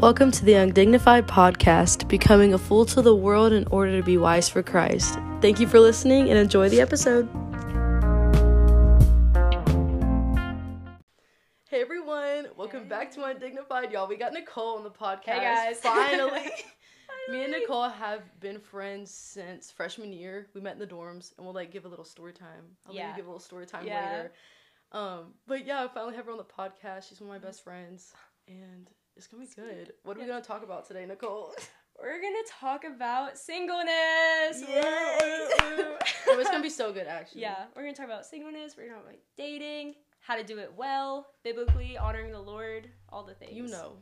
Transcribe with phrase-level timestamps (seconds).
[0.00, 4.16] Welcome to the Undignified Podcast, becoming a fool to the world in order to be
[4.16, 5.18] wise for Christ.
[5.42, 7.28] Thank you for listening and enjoy the episode.
[11.68, 14.08] Hey everyone, welcome back to Undignified, y'all.
[14.08, 15.24] We got Nicole on the podcast.
[15.26, 15.76] Hey, guys.
[15.80, 16.50] Finally.
[17.28, 20.46] Me and Nicole have been friends since freshman year.
[20.54, 22.64] We met in the dorms, and we'll like give a little story time.
[22.88, 23.14] I'll Yeah.
[23.14, 24.10] give a little story time Yeah.
[24.10, 24.32] later.
[24.92, 27.08] Um, but yeah, I finally have her on the podcast.
[27.08, 28.14] She's one of my best friends,
[28.48, 28.88] and
[29.20, 29.92] it's gonna be good.
[30.02, 31.52] What are we gonna talk about today, Nicole?
[32.00, 34.62] We're gonna talk about singleness.
[34.66, 34.80] Yay!
[34.82, 35.96] oh,
[36.28, 37.42] it's gonna be so good, actually.
[37.42, 38.74] Yeah, we're gonna talk about singleness.
[38.78, 43.22] We're gonna talk about dating, how to do it well, biblically, honoring the Lord, all
[43.22, 43.52] the things.
[43.52, 43.98] You know,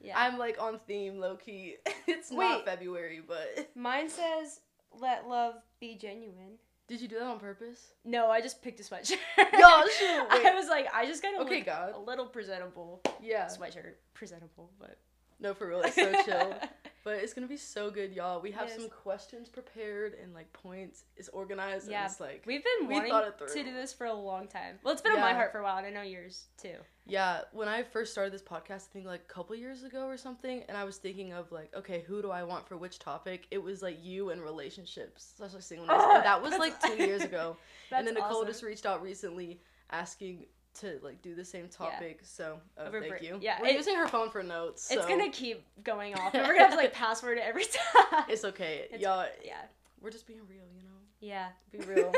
[0.00, 0.16] Yeah.
[0.16, 1.78] I'm like on theme, low key.
[2.06, 4.60] it's not February, but Mine says,
[4.96, 6.58] "Let love be genuine."
[6.92, 7.94] Did you do that on purpose?
[8.04, 9.16] No, I just picked a sweatshirt.
[9.16, 9.18] Shoot.
[9.40, 11.94] I was like, I just gotta Okay, look God.
[11.94, 13.00] a little presentable.
[13.22, 13.46] Yeah.
[13.46, 14.98] Sweatshirt, presentable, but
[15.42, 16.54] No, for real, it's so chill.
[17.04, 18.40] But it's gonna be so good, y'all.
[18.40, 18.78] We have Yes.
[18.78, 21.02] some questions prepared and like points.
[21.16, 24.12] It's organized Yeah, and it's like We've been We wanting to do this for a
[24.12, 24.78] long time.
[24.84, 26.76] Well, it's been on my heart for a while, and I know yours too.
[27.04, 30.16] Yeah, when I first started this podcast, I think like a couple years ago or
[30.16, 33.48] something, and I was thinking of like, okay, who do I want for which topic?
[33.50, 37.56] It was like you and relationships, especially singleness, and that was like two years ago.
[37.90, 38.46] and then Nicole awesome.
[38.46, 40.46] just reached out recently asking
[40.80, 42.20] to like do the same topic.
[42.22, 43.38] So oh, Over thank you.
[43.40, 44.90] yeah, we're it- using her phone for notes.
[44.90, 46.34] It's so gonna keep going off.
[46.34, 48.24] and We're gonna have to like password it every time.
[48.28, 49.26] It's okay, It's- y'all.
[49.44, 49.62] yeah.
[50.00, 50.88] We're just being real, you know.
[51.20, 51.48] Yeah.
[51.70, 52.12] Be real.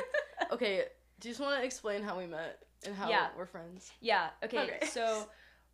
[0.52, 0.84] okay,
[1.20, 3.28] do you just want to explain how we met and how Yeah.
[3.36, 3.92] we're friends?
[4.00, 4.28] Yeah.
[4.42, 4.58] Okay.
[4.77, 4.86] Okay.
[4.86, 5.28] So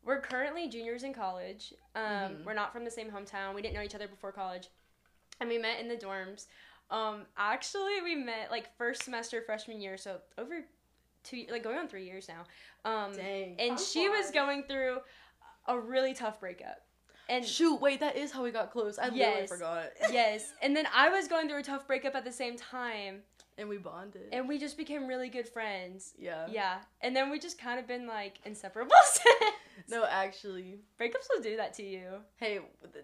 [0.04, 1.72] we're currently juniors in college.
[1.94, 2.44] Um, Mhm.
[2.44, 3.54] we're not from the same hometown.
[3.54, 4.68] We didn't know each other before college,
[5.40, 6.46] and we met in the dorms.
[6.90, 10.64] Um, actually, we met like first semester freshman year, so over
[11.24, 12.44] two, like going on three years now.
[12.90, 13.56] Um, Dang.
[13.58, 14.98] and she was going through
[15.66, 16.82] a really tough breakup,
[17.28, 18.98] and Shoot, wait, that is how we got close.
[18.98, 19.84] I literally forgot.
[20.12, 23.18] yes, and then I was going through a tough breakup at the same time,
[23.58, 24.28] And we bonded.
[24.32, 26.14] and we just became really good friends.
[26.18, 26.46] yeah.
[26.50, 29.54] Yeah, and then we just kind of been like inseparable since.
[29.88, 30.78] No, actually.
[31.00, 32.04] breakups will do that to you.
[32.36, 32.60] Hey,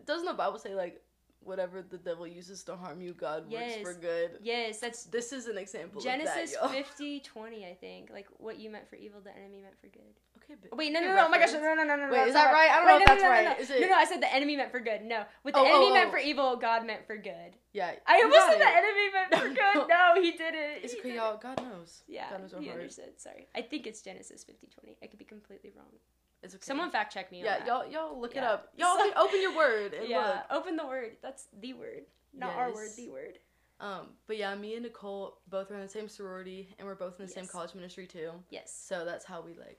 [0.07, 1.03] doesn't the Bible say like
[1.47, 3.77] whatever the devil uses to harm you, God Yes.
[3.85, 4.31] works for good?
[4.43, 6.83] Yes, that's This is an example Genesis of that, y'all.
[6.85, 8.11] 50 20, I think.
[8.11, 10.03] Like what you meant for evil, the enemy meant for good.
[10.39, 12.05] Okay, but Wait, no, okay, no, no, oh my gosh, no, no, no, no, no.
[12.05, 12.71] Wait, that's is that right?
[12.71, 13.45] I don't Wait, know if that's no, no, right.
[13.59, 15.03] No, Is no, it- no, I said the enemy meant for good.
[15.03, 16.13] No, what the Oh, enemy oh, meant oh.
[16.13, 17.57] for evil, God meant for good.
[17.73, 17.93] Yeah.
[18.07, 19.49] I almost said the enemy meant for
[19.83, 19.89] good.
[19.89, 20.85] No, he didn't.
[20.85, 21.37] It's okay, y'all.
[21.39, 22.03] God knows.
[22.07, 22.79] Yeah, God knows our he heart.
[22.81, 23.19] understood.
[23.21, 24.97] Sorry, I think it's Genesis 50 20.
[25.03, 25.91] I could be completely wrong.
[26.47, 26.65] It's okay.
[26.65, 28.71] Someone fact check me on Yeah, y'all, y'all look it up.
[28.77, 30.61] Y'all So- open your word and yeah, look.
[30.63, 31.17] open the word.
[31.23, 32.89] That's the word, not our word.
[32.97, 33.39] The word.
[33.81, 37.21] Um, but yeah, me and Nicole both are in the same sorority, and we're both
[37.21, 38.31] in the same college ministry too.
[38.49, 38.73] Yes.
[38.73, 39.79] So that's how we like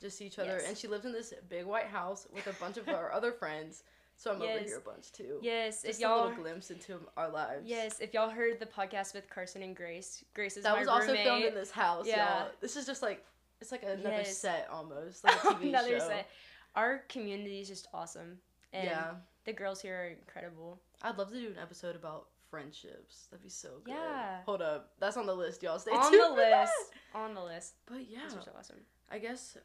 [0.00, 0.56] just see each other.
[0.60, 0.68] Yes.
[0.68, 3.82] And she lives in this big white house with a bunch of our other friends.
[4.16, 5.38] So I'm over here a bunch too.
[5.42, 5.82] Yes.
[5.82, 7.62] Just if a y'all little glimpse into our lives.
[7.64, 11.08] Yes, if y'all heard the podcast with Carson and Grace, Grace is That was also
[11.08, 11.24] roommate.
[11.24, 12.40] filmed in this house, Yeah.
[12.40, 12.48] y'all.
[12.60, 13.24] This is just like
[13.60, 14.38] it's like another Yes.
[14.38, 16.08] set almost, like a TV Another show.
[16.08, 16.28] set.
[16.74, 18.38] Our community is just awesome,
[18.72, 19.14] and yeah,
[19.44, 20.80] the girls here are incredible.
[21.02, 23.26] I'd love to do an episode about friendships.
[23.30, 23.94] That'd be so good.
[23.94, 24.38] Yeah.
[24.46, 25.78] Hold up, that's on the list, y'all.
[25.78, 26.60] Stay on tuned On the for that.
[26.62, 27.74] list, on the list.
[27.86, 28.76] But yeah, so awesome.
[29.10, 29.56] I guess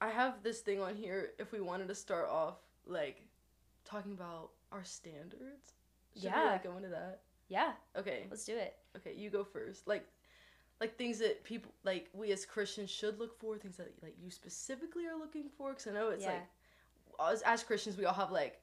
[0.00, 1.30] I have this thing on here.
[1.38, 2.56] If we wanted to start off
[2.86, 3.22] like
[3.84, 5.72] talking about our standards,
[6.14, 6.44] should we Yeah.
[6.52, 7.20] like go into that?
[7.48, 8.76] Yeah, Okay, let's do it.
[8.96, 9.86] okay, you go first.
[9.86, 10.06] Like,
[10.80, 14.30] like things that people like we as Christians should look for, things that like you
[14.30, 15.70] specifically are looking for.
[15.70, 16.38] Because I know it's Yeah.
[17.18, 18.60] like as, as Christians we all have like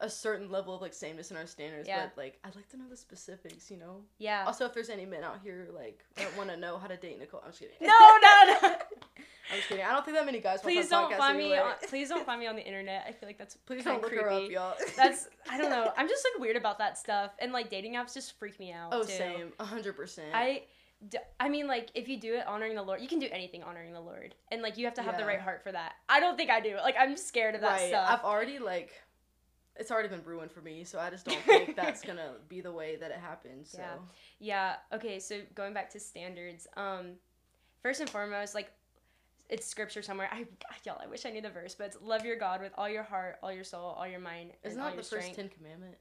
[0.00, 2.06] a certain level of like sameness in our standards, Yeah.
[2.06, 3.70] but like I'd like to know the specifics.
[3.70, 4.02] You know.
[4.18, 4.44] Yeah.
[4.46, 7.18] Also, if there's any men out here like that want to know how to date
[7.18, 7.76] Nicole, I'm just kidding.
[7.80, 8.76] no, no, no.
[9.50, 9.84] I'm just kidding.
[9.84, 10.60] I don't think that many guys.
[10.62, 11.56] please don't find me.
[11.56, 13.04] On, please don't find me on the internet.
[13.08, 14.24] I feel like that's Please don't look creepy.
[14.24, 14.74] her up, y'all.
[14.96, 15.92] That's I don't know.
[15.96, 18.90] I'm just like weird about that stuff, and like dating apps just freak me out.
[18.92, 19.08] oh too.
[19.12, 20.28] same, a hundred percent.
[20.32, 20.62] I,
[21.40, 23.92] I mean, like, if you do it honoring the Lord, you can do anything honoring
[23.92, 25.94] the Lord, and like, you have to have the right heart for that.
[26.08, 26.76] I don't think I do.
[26.76, 27.88] Like, I'm scared of that right.
[27.88, 28.08] stuff.
[28.08, 28.92] I've already like,
[29.76, 32.72] it's already been ruined for me, so I just don't think that's gonna be the
[32.72, 33.70] way that it happens.
[33.70, 33.96] So Yeah.
[34.38, 34.96] yeah.
[34.96, 35.18] Okay.
[35.18, 37.12] So going back to standards, um,
[37.82, 38.70] first and foremost, like,
[39.48, 40.28] it's scripture somewhere.
[40.32, 40.46] I,
[40.84, 43.02] y'all, I wish I knew the verse, but it's love your God with all your
[43.02, 45.34] heart, all your soul, all your mind, isn't that the first.
[45.34, 45.96] Ten Commandment?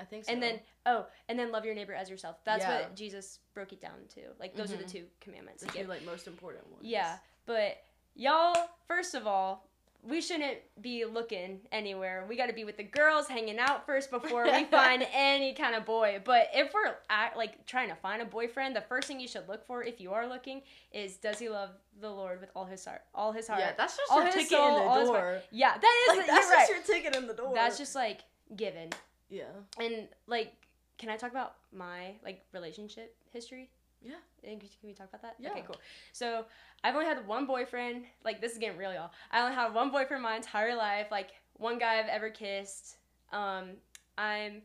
[0.00, 0.32] I think so.
[0.32, 2.36] and then oh, and then love your neighbor as yourself.
[2.44, 2.80] That's Yeah.
[2.82, 4.20] what Jesus broke it down to.
[4.38, 4.92] Like those are the Mhm.
[4.92, 5.62] two commandments.
[5.62, 6.84] the two like most important ones.
[6.84, 7.82] Yeah, but
[8.14, 9.68] y'all, first of all,
[10.02, 12.24] we shouldn't be looking anywhere.
[12.28, 15.74] We got to be with the girls, hanging out first before we find any kind
[15.74, 16.20] of boy.
[16.24, 19.48] But if we're at, like trying to find a boyfriend, the first thing you should
[19.48, 20.62] look for, if you are looking,
[20.92, 21.70] is does he love
[22.00, 23.58] the Lord with all his heart, all his heart?
[23.60, 25.40] Yeah, that's just all your ticket soul, in the door.
[25.50, 26.18] Yeah, that is.
[26.18, 26.68] Like, that's right.
[26.68, 27.52] just your ticket in the door.
[27.54, 28.20] That's just like
[28.54, 28.90] given.
[29.28, 29.44] Yeah.
[29.80, 30.52] And like,
[30.98, 33.70] can I talk about my like relationship history?
[34.02, 34.14] Yeah.
[34.42, 35.34] Can we talk about that?
[35.38, 35.50] Yeah.
[35.50, 35.76] Okay, cool.
[36.12, 36.44] So
[36.84, 38.04] I've only had one boyfriend.
[38.24, 39.10] Like this is getting real, y'all.
[39.32, 41.08] I only had one boyfriend my entire life.
[41.10, 42.96] Like one guy I've ever kissed.
[43.32, 43.70] Um,
[44.16, 44.62] I'm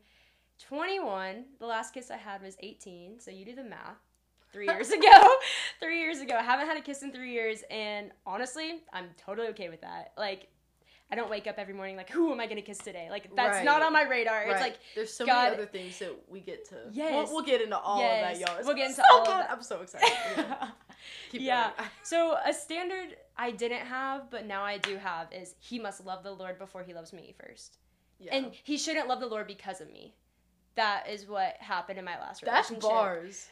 [0.68, 1.44] 21.
[1.58, 3.20] The last kiss I had was 18.
[3.20, 3.98] So you do the math.
[4.52, 5.28] Three years ago.
[5.80, 6.36] three years ago.
[6.36, 10.12] I haven't had a kiss in three years, and honestly, I'm totally okay with that.
[10.16, 10.48] Like.
[11.12, 13.08] I don't wake up every morning like, who am I gonna kiss today?
[13.10, 14.44] Like that's not on my radar.
[14.44, 16.76] It's like there's so God- many other things that we get to.
[16.90, 17.12] Yes.
[17.28, 18.34] We'll, we'll get into all Yes.
[18.34, 18.58] of that, y'all.
[18.58, 19.36] It's We'll get into so all of good.
[19.36, 19.50] that.
[19.50, 20.08] I'm so excited.
[20.38, 20.68] Yeah.
[21.30, 21.70] Keep Yeah.
[22.02, 26.22] So a standard I didn't have, but now I do have is he must love
[26.22, 27.76] the Lord before he loves me first.
[28.18, 28.34] yeah.
[28.34, 30.14] And he shouldn't love the Lord because of me.
[30.76, 32.82] That is what happened in my last that's relationship.
[32.82, 33.48] bars.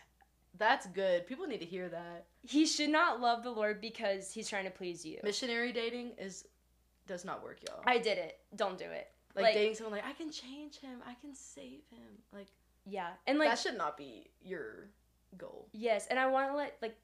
[0.58, 1.26] That's good.
[1.26, 2.24] People need to hear that.
[2.42, 5.18] He should not love the Lord because he's trying to please you.
[5.22, 6.46] Missionary dating is
[7.10, 7.82] does not work, y'all.
[7.84, 8.38] I did it.
[8.54, 9.08] Don't do it.
[9.34, 12.10] like, like- dating someone like I can change him, I can save him.
[12.32, 12.46] Like,
[12.86, 13.08] Yeah.
[13.26, 14.88] And like that should not be your
[15.36, 15.68] goal.
[15.72, 16.96] yes, and I want to let like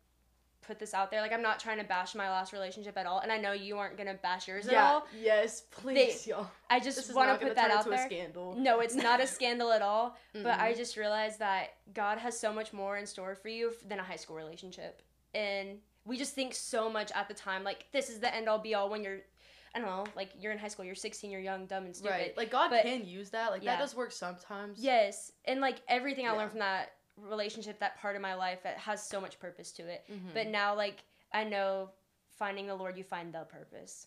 [0.62, 1.20] put this out there.
[1.20, 3.78] Like I'm not trying to bash my last relationship at all, and I know you
[3.78, 5.06] aren't going to bash yours at all.
[5.20, 6.48] Yes, please, y'all.
[6.70, 7.94] I just want to put that out there.
[7.94, 8.54] a scandal.
[8.56, 10.16] No, it's not a scandal at all.
[10.32, 13.98] But I just realized that God has so much more in store for you than
[14.00, 15.02] a high school relationship.
[15.34, 18.58] And we just think so much at the time, like, this is the end all
[18.58, 19.18] be all when you're,
[19.76, 22.10] I don't know, like, you're in high school, you're 16, you're young, dumb, and stupid.
[22.12, 22.36] Right.
[22.36, 23.50] Like God But- can use that.
[23.50, 23.72] Like Yeah.
[23.76, 24.78] that does work sometimes.
[24.80, 25.32] Yes.
[25.44, 26.38] And, like, everything I Yeah.
[26.38, 29.86] learned from that relationship, that part of my life, it has so much purpose to
[29.86, 30.04] it.
[30.10, 30.32] Mhm.
[30.32, 31.90] But now, like, I know
[32.38, 34.06] finding the Lord, you find the purpose.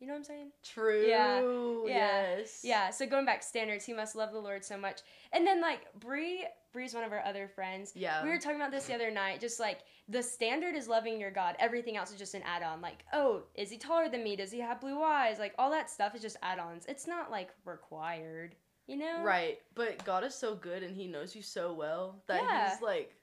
[0.00, 0.52] You know what I'm saying?
[0.64, 1.06] True.
[1.06, 1.40] Yeah.
[1.40, 2.32] Yeah.
[2.36, 2.64] Yes.
[2.64, 5.00] Yeah, so going back standards, he must love the Lord so much.
[5.32, 7.92] And then like Bree, Bree's one of our other friends.
[7.94, 8.22] Yeah.
[8.24, 9.40] We were talking about this the other night.
[9.40, 9.78] Just like
[10.08, 11.54] the standard is loving your God.
[11.60, 12.80] Everything else is just an add-on.
[12.82, 14.34] Like, oh, is he taller than me?
[14.34, 15.38] Does he have blue eyes?
[15.38, 16.84] Like all that stuff is just add-ons.
[16.88, 18.56] It's not like required.
[18.88, 19.22] You know?
[19.22, 19.58] Right.
[19.74, 22.70] But God is so good and he knows you so well that Yeah.
[22.70, 23.14] he's like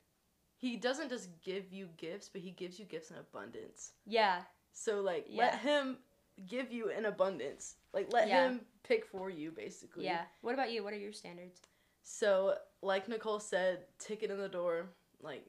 [0.56, 3.92] he doesn't just give you gifts, but he gives you gifts in abundance.
[4.06, 4.44] Yeah.
[4.72, 5.44] So like Yeah.
[5.44, 5.98] let him
[6.48, 7.76] give you in abundance.
[7.94, 8.48] Like let Yeah.
[8.48, 10.06] him pick for you basically.
[10.06, 10.24] Yeah.
[10.40, 10.84] What about you?
[10.86, 11.60] What are your standards?
[12.04, 14.90] So like Nicole said, ticket in the door,
[15.22, 15.46] like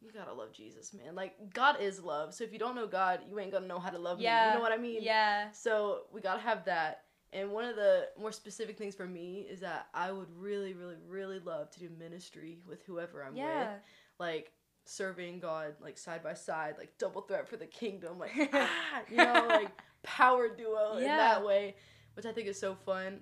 [0.00, 1.14] you gotta love Jesus, man.
[1.14, 2.32] Like God is love.
[2.34, 4.24] So if you don't know God, you ain't gonna know how to love me.
[4.24, 4.48] Yeah.
[4.48, 5.02] You know what I mean?
[5.02, 5.50] Yeah.
[5.52, 7.04] So we gotta have that.
[7.32, 10.96] And one of the more specific things for me is that I would really, really,
[11.06, 13.58] really love to do ministry with whoever I'm Yeah.
[13.60, 13.68] with.
[14.18, 14.52] Like
[14.86, 19.18] serving God like side by side, like double threat for the kingdom, like ah, you
[19.18, 19.70] know, like
[20.02, 21.76] power duo in that way,
[22.14, 23.20] which I think is so fun.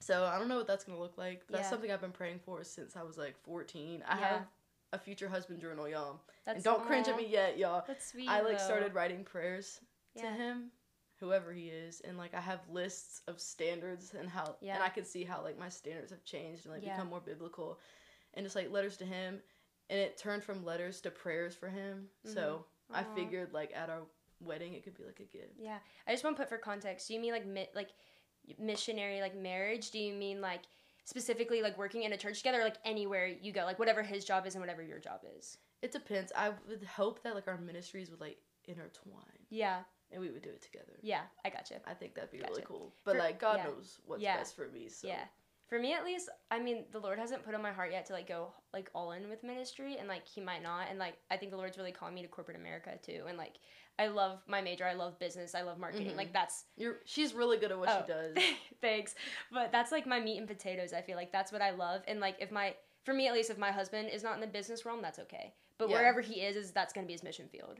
[0.00, 1.46] So I don't know what that's gonna look like.
[1.48, 1.70] That's Yeah.
[1.70, 4.02] something I've been praying for since I was like 14.
[4.06, 4.26] I Yeah.
[4.28, 4.46] have
[4.92, 6.20] a future husband journal, y'all.
[6.44, 7.84] That's and don't cringe at me yet, y'all.
[7.86, 8.28] That's sweet.
[8.28, 8.64] I like though.
[8.64, 9.80] started writing prayers
[10.16, 10.70] to him,
[11.16, 14.74] whoever he is, and like I have lists of standards and how Yeah.
[14.76, 16.94] and I can see how like my standards have changed and like Yeah.
[16.94, 17.78] become more biblical,
[18.34, 19.42] and just like letters to him,
[19.90, 22.10] and it turned from letters to prayers for him.
[22.24, 22.34] Mm-hmm.
[22.34, 24.06] So I figured like at our
[24.40, 25.54] wedding it could be like a gift.
[25.58, 27.08] Yeah, I just want to put for context.
[27.08, 27.90] Do you mean like mi- like
[28.58, 29.90] missionary like marriage?
[29.90, 30.62] Do you mean like
[31.04, 34.24] specifically like working in a church together, or, like anywhere you go, like whatever his
[34.24, 35.58] job is and whatever your job is?
[35.82, 36.32] It depends.
[36.36, 39.80] I would hope that like our ministries would like intertwine Yeah,
[40.12, 40.98] and we would do it together.
[41.02, 41.76] yeah, I gotcha.
[41.86, 42.92] I think that'd be really cool.
[43.04, 43.64] But For- like God yeah.
[43.64, 44.36] knows what's Yeah.
[44.36, 44.88] best for me.
[44.88, 45.24] So Yeah.
[45.68, 48.14] For me at least, I mean, the Lord hasn't put on my heart yet to
[48.14, 51.36] like go like all in with ministry and like he might not and like I
[51.36, 53.56] think the Lord's really calling me to corporate America too and like
[53.98, 56.12] I love my major, I love business, I love marketing.
[56.12, 56.16] Mhm.
[56.16, 58.02] Like that's you're she's really good at what Oh.
[58.06, 58.36] she does.
[58.80, 59.14] Thanks.
[59.50, 60.92] But that's like my meat and potatoes.
[60.92, 62.02] I feel like that's what I love.
[62.06, 62.74] And like if my
[63.04, 65.54] for me at least if my husband is not in the business realm, that's okay.
[65.78, 65.96] But Yeah.
[65.96, 67.78] wherever he is is that's going to be his mission field.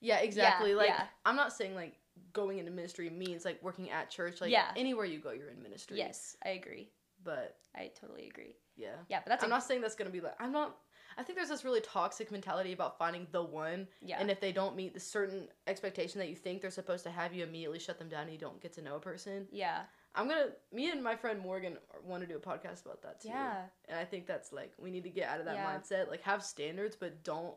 [0.00, 0.74] Yeah, exactly.
[0.74, 1.06] like yeah.
[1.26, 1.98] I'm not saying like
[2.32, 4.40] going into ministry means like working at church.
[4.40, 4.72] Like Yeah.
[4.76, 5.98] anywhere you go, you're in ministry.
[5.98, 6.90] Yes, I agree.
[7.24, 8.56] But I totally agree.
[8.76, 8.96] yeah.
[9.08, 10.76] Yeah, but that's I'm a, not saying that's gonna be like I'm not
[11.18, 14.16] I think there's this really toxic mentality about finding the one yeah.
[14.20, 17.32] and if they don't meet the certain expectation that you think they're supposed to have,
[17.34, 19.46] you immediately shut them down and you don't get to know a person.
[19.50, 19.82] yeah.
[20.14, 23.28] I'm gonna me and my friend Morgan want to do a podcast about that too.
[23.28, 23.62] Yeah.
[23.88, 25.74] And I think that's like we need to get out of that Yeah.
[25.74, 26.10] mindset.
[26.10, 27.54] Like have standards but don't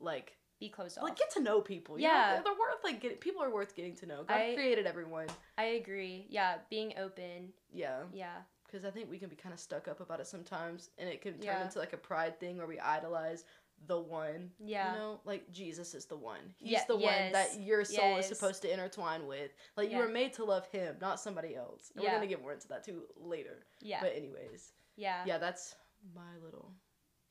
[0.00, 1.04] like Be closed off.
[1.04, 1.96] like get to know people.
[2.00, 2.12] you know?
[2.12, 2.32] Yeah.
[2.34, 4.24] They're, they're worth like getting people are worth getting to know.
[4.24, 5.28] God I- created everyone.
[5.56, 6.26] I agree.
[6.28, 7.52] Yeah, being open.
[7.72, 8.00] Yeah.
[8.12, 8.38] Yeah.
[8.72, 11.20] Because I think we can be kind of stuck up about it sometimes, and it
[11.20, 11.64] can turn Yeah.
[11.64, 13.44] into like a pride thing where we idolize
[13.86, 14.50] the one.
[14.58, 14.92] Yeah.
[14.92, 16.54] You know, like Jesus is the one.
[16.58, 18.30] He's Yeah, the one yes, that your soul yes.
[18.30, 19.50] is supposed to intertwine with.
[19.76, 21.90] Like you were made to love him, not somebody else.
[21.94, 22.10] And Yeah.
[22.10, 23.66] we're gonna get more into that too later.
[23.80, 24.00] Yeah.
[24.00, 25.24] But anyways, yeah.
[25.26, 25.74] yeah, that's
[26.14, 26.72] my little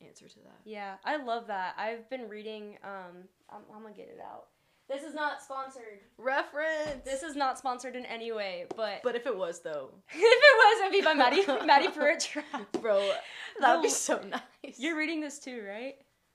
[0.00, 0.60] answer to that.
[0.64, 1.74] Yeah, I love that.
[1.78, 2.78] I've been reading.
[2.84, 4.48] Um, I'm, I'm gonna get it out.
[4.92, 6.00] This is not sponsored.
[6.18, 7.04] Reference.
[7.04, 10.22] This is not sponsored in any way, but, But if it was though, if it
[10.22, 12.28] was, it'd be by Maddie Maddie Pruitt.
[12.80, 13.12] bro,
[13.60, 14.78] that would be so nice.
[14.78, 15.94] You're reading this too, right?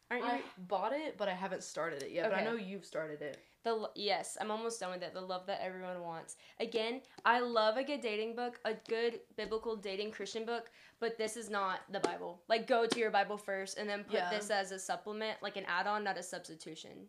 [0.09, 0.29] Aren't you?
[0.29, 2.29] I bought it, but I haven't started it yet.
[2.29, 3.37] But I know you've started it.
[3.63, 5.13] The yes, I'm almost done with it.
[5.13, 6.37] The love that everyone wants.
[6.61, 10.71] Again, I love a good dating book, a good biblical dating Christian book,
[11.01, 12.41] but this is not the Bible.
[12.47, 14.29] Like go to your Bible first and then put Yeah.
[14.29, 17.07] this as a supplement, like an add-on, not a substitution.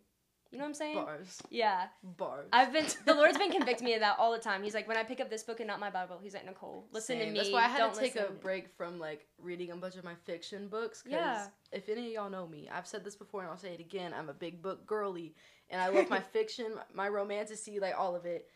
[0.51, 0.95] You know what I'm saying?
[0.95, 1.41] Bars.
[1.51, 1.85] Yeah.
[2.03, 2.47] Bars.
[2.51, 4.63] I've been the Lord's been convicting me of that all the time.
[4.63, 6.87] He's like, when I pick up this book and not my Bible, he's like, Nicole,
[6.91, 7.37] listen to me.
[7.37, 10.03] That's why I had don't to take a break from like reading a bunch of
[10.03, 11.03] my fiction books.
[11.03, 11.47] Cause Yeah.
[11.71, 14.11] if any of y'all know me, I've said this before and I'll say it again.
[14.17, 15.35] I'm a big book girly,
[15.69, 18.49] and I love my fiction, my romantasy, like all of it.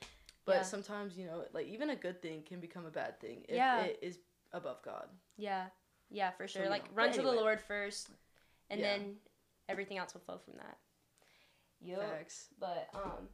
[0.46, 0.62] But Yeah.
[0.64, 3.82] sometimes you know, like even a good thing can become a bad thing if Yeah.
[3.84, 4.18] it is
[4.52, 5.10] above God.
[5.38, 5.66] Yeah,
[6.10, 6.64] yeah, for sure.
[6.64, 7.32] you like know, run but to the.
[7.32, 8.10] Lord first,
[8.72, 8.98] and Yeah.
[8.98, 9.16] then
[9.70, 10.78] everything else will flow from that.
[11.84, 12.02] Yup.
[12.02, 12.50] Facts.
[12.60, 13.28] But um,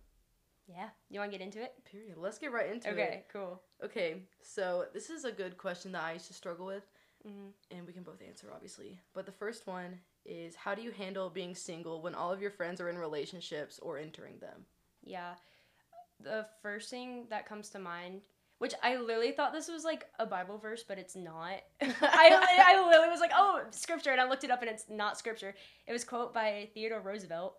[0.67, 0.89] yeah.
[1.09, 1.73] You want to get into it?
[1.89, 2.17] Period.
[2.17, 2.93] Let's get right into it.
[2.93, 3.61] Okay, cool.
[3.83, 4.23] Okay.
[4.41, 6.83] So this is a good question that I used to struggle with.
[7.25, 8.99] hmm and we can both answer obviously.
[9.13, 12.51] But the first one is how do you handle being single when all of your
[12.51, 14.65] friends are in relationships or entering them?
[15.03, 15.33] Yeah.
[16.21, 18.21] The first thing that comes to mind,
[18.57, 21.53] which I literally thought this was like a Bible verse, but it's not.
[21.81, 25.17] I, I literally was like, oh, scripture, and I looked it up, and it's not
[25.17, 25.55] scripture.
[25.87, 27.55] It was quote by Theodore Roosevelt,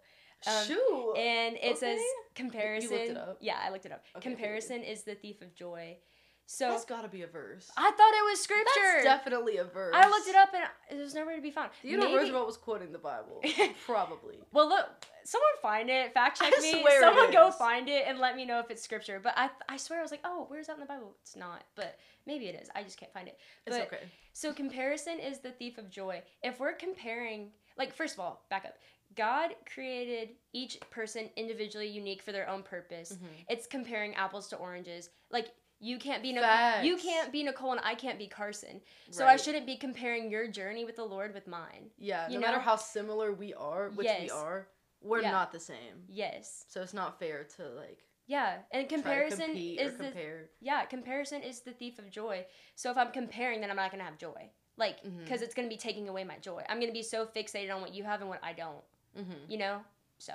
[0.47, 1.15] Um, Shoot.
[1.17, 2.05] and it says Okay.
[2.35, 2.93] comparison.
[2.99, 3.39] it up?
[3.41, 4.05] Yeah, I looked it up.
[4.17, 5.99] Okay, comparison is the thief of joy.
[6.47, 7.71] So That's got to be a verse.
[7.77, 8.65] I thought it was scripture.
[8.75, 9.95] That's definitely a verse.
[9.97, 11.71] I looked it up, and there's nowhere to be found.
[11.81, 13.41] Theodore Maybe- Roosevelt was quoting the Bible.
[13.87, 14.41] Probably.
[14.53, 14.89] Well, look,
[15.25, 16.81] someone find it, fact check I me.
[16.81, 19.21] swear it someone go find it and let me know if it's scripture.
[19.23, 21.15] But I, I swear I was like, oh, where's that in the Bible?
[21.23, 22.69] It's not, but maybe it is.
[22.75, 23.39] I just can't find it.
[23.67, 23.99] It's okay.
[24.33, 26.21] So comparison is the thief of joy.
[26.43, 28.75] If we're comparing, like, first of all, back up.
[29.17, 33.13] God created each person individually unique for their own purpose.
[33.13, 33.45] Mhm.
[33.49, 35.11] It's comparing apples to oranges.
[35.31, 38.83] Like you can't be Nicole, you can't be Nicole and I can't be Karsyn.
[39.11, 41.91] So I shouldn't be comparing your journey with the Lord with mine.
[41.97, 44.69] Yeah, you no matter how similar we are, which we are,
[45.01, 45.31] we're Yeah.
[45.31, 46.05] not the same.
[46.09, 46.67] Yes.
[46.69, 51.73] So it's not fair to like Yeah, and comparison is the yeah comparison is the
[51.73, 52.47] thief of joy.
[52.77, 55.77] So if I'm comparing, then I'm not gonna have joy, like because it's gonna be
[55.79, 56.63] taking away my joy.
[56.69, 58.85] I'm gonna be so fixated on what you have and what I don't.
[59.19, 59.51] Mm-hmm.
[59.51, 59.81] You know.
[60.19, 60.35] So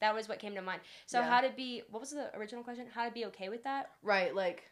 [0.00, 0.80] that was what came to mind.
[1.06, 1.28] So Yeah.
[1.28, 1.82] how to be?
[1.90, 2.86] What was the original question?
[2.94, 3.90] How to be okay with that?
[4.02, 4.64] Right, like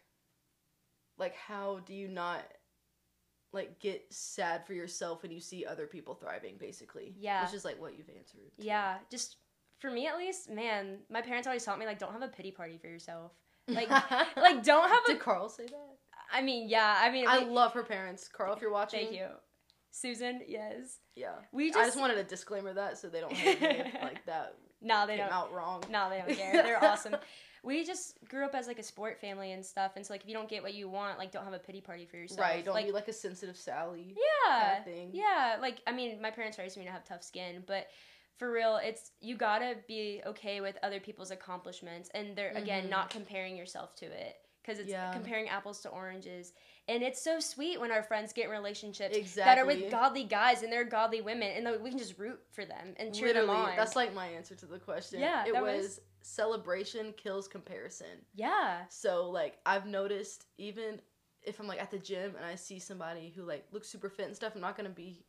[1.18, 2.42] like how do you not
[3.52, 7.14] like get sad for yourself when you see other people thriving basically.
[7.18, 7.44] Yeah.
[7.44, 8.40] Which is like what you've answered.
[8.56, 8.64] too.
[8.66, 9.36] Yeah, just
[9.78, 10.98] for me at least, man.
[11.10, 13.32] My parents always taught me like don't have a pity party for yourself.
[13.68, 13.90] Like
[14.36, 15.12] like don't have a.
[15.12, 15.96] Did Carl say that?
[16.32, 16.98] I mean, yeah.
[16.98, 18.26] I mean, I love her parents.
[18.26, 19.00] Carl, if you're watching.
[19.06, 19.26] thank you,
[19.92, 20.40] Susan.
[20.48, 20.98] Yes.
[21.14, 21.34] Yeah.
[21.52, 24.24] We just, I just, wanted to disclaimer that so they don't hate me if like
[24.26, 25.32] that no, they came don't.
[25.32, 25.84] out wrong.
[25.90, 26.52] No, they don't care.
[26.62, 27.14] They're awesome.
[27.62, 30.28] We just grew up as like a sport family and stuff, and so like if
[30.28, 32.40] you don't get what you want, like don't have a pity party for yourself.
[32.40, 34.16] Right, don't like, be like a sensitive Sally
[34.48, 35.10] yeah, kind of thing.
[35.12, 35.58] yeah.
[35.60, 37.86] Like I mean, my parents raised me to have tough skin, but
[38.38, 42.90] for real, it's you gotta be okay with other people's accomplishments, and they're again Mhm.
[42.90, 45.12] not comparing yourself to it because it's Yeah.
[45.12, 46.54] comparing apples to oranges.
[46.92, 49.42] And it's so sweet when our friends get in relationships Exactly.
[49.44, 52.64] that are with godly guys and they're godly women, and we can just root for
[52.64, 53.74] them and cheer them on.
[53.76, 55.20] that's like my answer to the question.
[55.20, 58.06] Yeah, it was, was- celebration kills comparison.
[58.34, 61.00] yeah, So like I've noticed even
[61.42, 64.26] if I'm like at the gym and I see somebody who like looks super fit
[64.26, 65.24] and stuff, I'm not gonna be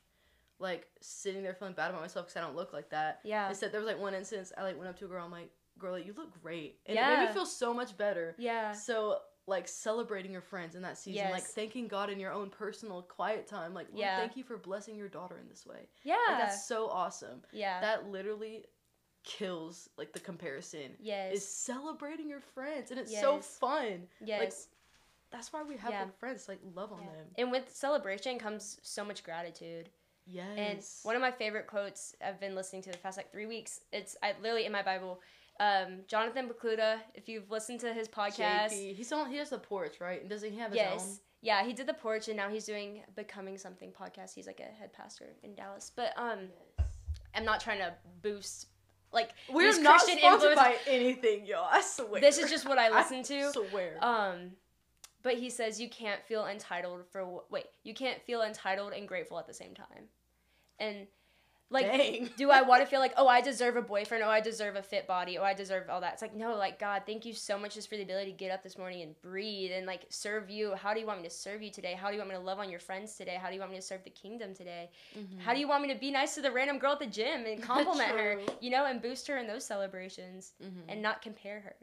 [0.60, 3.20] like sitting there feeling bad about myself because I don't look like that.
[3.24, 5.32] yeah, Instead, there was like one instance I like went up to a girl, I'm
[5.32, 8.36] like, "Girl, like, you look great," and it made me feel so much better.
[8.38, 8.72] yeah.
[8.72, 13.02] So like celebrating your friends in that season, like thanking God in your own personal
[13.02, 14.18] quiet time, like, Yeah.
[14.18, 15.90] thank you for blessing your daughter in this way.
[16.04, 16.16] Yeah.
[16.30, 17.42] Like that's so awesome.
[17.52, 17.82] yeah.
[17.82, 18.66] That literally
[19.24, 20.96] kills like the comparison.
[21.00, 21.36] yes.
[21.36, 24.08] Is celebrating your friends and it's so fun.
[24.24, 24.68] yes.
[25.32, 26.04] That's why we have Yeah.
[26.04, 27.12] like friends, like love on Yeah.
[27.12, 27.28] them.
[27.38, 29.90] And with celebration comes so much gratitude.
[30.26, 30.58] Yes.
[30.58, 33.82] And one of my favorite quotes I've been listening to the past like three weeks.
[33.92, 35.22] It's I, literally in my Bible.
[35.60, 39.30] Um, Jonathan Pokluda, if you've listened to his podcast, JP, he's on.
[39.30, 40.22] He does the porch, right?
[40.22, 43.04] And doesn't he have his yes, yeah, he did the porch, and now he's doing
[43.16, 44.34] becoming something podcast.
[44.34, 45.92] He's like a head pastor in Dallas.
[45.96, 46.40] But um,
[46.80, 46.86] own?
[47.36, 48.68] I'm not trying to boost
[49.12, 51.62] like We're not Christian sponsored influence- by anything, yo.
[51.62, 52.20] I swear.
[52.22, 53.52] This is just what I listen to.
[53.52, 53.98] swear.
[54.02, 54.52] Um,
[55.22, 59.38] but he says you can't feel entitled for wait, you can't feel entitled and grateful
[59.40, 60.10] at the same time,
[60.80, 61.08] and
[61.70, 62.30] like Dang.
[62.38, 64.84] do I want to feel like, oh, I deserve a boyfriend, oh, I deserve a
[64.84, 66.14] fit body, oh, I deserve all that?
[66.14, 68.52] It's like, no, like, God, thank you so much just for the ability to get
[68.52, 70.76] up this morning and breathe and like serve you.
[70.76, 71.94] How do you want me to serve you today?
[72.00, 73.38] How do you want me to love on your friends today?
[73.42, 74.90] How do you want me to serve the kingdom today?
[75.40, 77.46] How do you want me to be nice to the random girl at the gym
[77.46, 80.84] and compliment her, you know, and boost her in those celebrations Mhm.
[80.90, 81.76] and not compare her?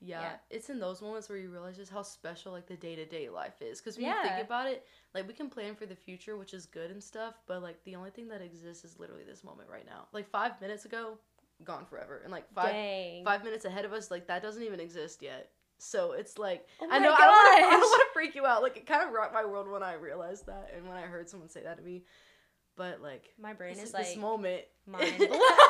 [0.00, 0.32] Yeah, Yeah.
[0.50, 3.28] it's in those moments where you realize just how special like the day to day
[3.28, 3.80] life is.
[3.80, 6.66] Because when you think about it, like we can plan for the future, which is
[6.66, 9.86] good and stuff, but like the only thing that exists is literally this moment right
[9.86, 10.06] now.
[10.12, 11.18] Like five minutes ago,
[11.64, 13.24] gone forever, and like five Dang.
[13.24, 15.50] five minutes ahead of us, like that doesn't even exist yet.
[15.80, 18.46] So it's like Oh I know I don't wanna- I don't want to freak you
[18.46, 18.62] out.
[18.62, 21.28] Like it kind of rocked my world when I realized that and when I heard
[21.28, 22.04] someone say that to me.
[22.76, 25.02] But like My brain this, is this like moment, mind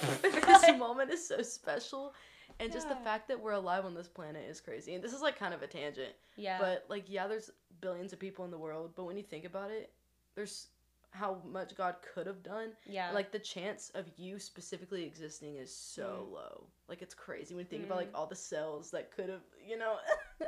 [0.22, 2.14] this moment is so special
[2.60, 5.22] and just the fact that we're alive on this planet is crazy and this is
[5.22, 6.58] like kind of a tangent yeah.
[6.60, 9.70] but like yeah there's billions of people in the world but when you think about
[9.70, 9.90] it
[10.34, 10.68] there's
[11.10, 13.10] how much god could have done yeah.
[13.12, 16.34] like the chance of you specifically existing is so Mm.
[16.34, 19.42] low like it's crazy when you think about like all the cells that could have
[19.66, 19.96] you know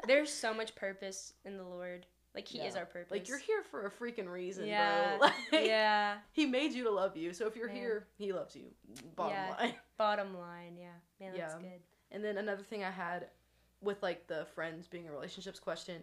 [0.07, 2.07] There's so much purpose in the Lord.
[2.35, 3.11] Like He is our purpose.
[3.13, 5.19] like you're here for a freaking reason Yeah.
[5.19, 6.17] bro like, yeah.
[6.33, 7.77] he made you to love you so if you're Man.
[7.77, 8.65] here he loves you
[9.17, 9.55] bottom Yeah.
[9.59, 10.89] line Bottom line, yeah.
[11.21, 11.61] Man, that's Yeah.
[11.61, 11.81] good.
[12.11, 13.29] And then another thing I had
[13.81, 16.03] with like the friends being a relationships question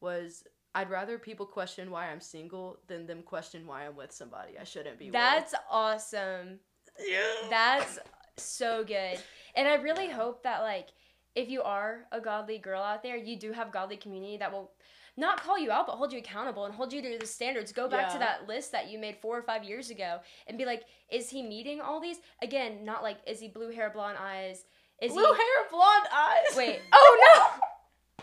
[0.00, 4.58] was I'd rather people question why I'm single than them question why I'm with somebody
[4.60, 6.60] I shouldn't be with That's awesome.
[7.04, 7.22] Yeah.
[7.50, 7.98] That's
[8.36, 9.18] so good.
[9.56, 10.88] And I really hope that like
[11.34, 14.70] if you are a godly girl out there, you do have godly community that will
[15.16, 17.72] not call you out but hold you accountable and hold you to the standards.
[17.72, 20.64] Go back to that list that you made 4 or 5 years ago and be
[20.64, 22.18] like, is he meeting all these?
[22.40, 24.64] Again, not like is he blue hair, blonde eyes?
[25.00, 26.56] Is Blue he hair, blonde eyes.
[26.56, 26.80] Wait.
[26.92, 27.44] Oh no.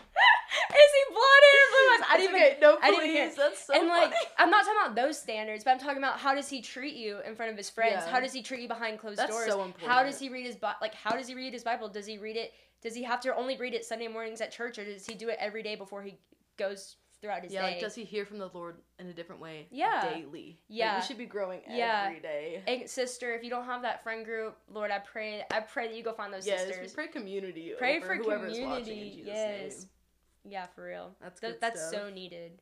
[0.00, 2.08] is he blonde hair, blue eyes?
[2.10, 2.58] I didn't even okay.
[2.60, 3.36] No, I didn't hear- please.
[3.36, 4.12] That's so and like.
[4.38, 7.18] I'm not talking about those standards, but I'm talking about how does he treat you
[7.26, 8.02] in front of his friends?
[8.04, 8.10] Yeah.
[8.10, 9.46] How does he treat you behind closed That's doors?
[9.46, 11.88] so How does he read his Bi- like how does he read his Bible?
[11.88, 14.78] Does he read it does he have to only read it Sunday mornings at church
[14.78, 16.16] or does he do it every day before he
[16.60, 17.72] goes throughout his yeah, day?
[17.72, 19.66] like does he hear from the Lord in a different way?
[19.70, 20.08] Yeah.
[20.14, 20.46] daily.
[20.68, 21.00] Like, Yeah.
[21.00, 22.04] we should be growing Yeah.
[22.06, 22.62] every day.
[22.66, 25.96] and sister, if you don't have that friend group, Lord, I pray I pray that
[25.96, 26.90] you go find those Yes, sisters.
[26.90, 27.74] we pray community.
[27.76, 29.78] Pray for whoever's watching in community, Jesus' yes.
[29.80, 30.52] name.
[30.52, 31.14] Yeah, for real.
[31.20, 32.04] That's Th- that's stuff.
[32.04, 32.60] so needed.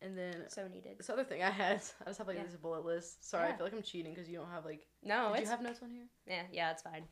[0.00, 0.96] And then So needed.
[0.96, 2.44] this other thing I had, I just have like Yeah.
[2.44, 3.28] this bullet list.
[3.28, 4.86] Sorry, I feel like I'm cheating because you don't have like.
[5.02, 6.06] No, Did you have notes on here?
[6.26, 7.04] yeah, yeah, it's fine.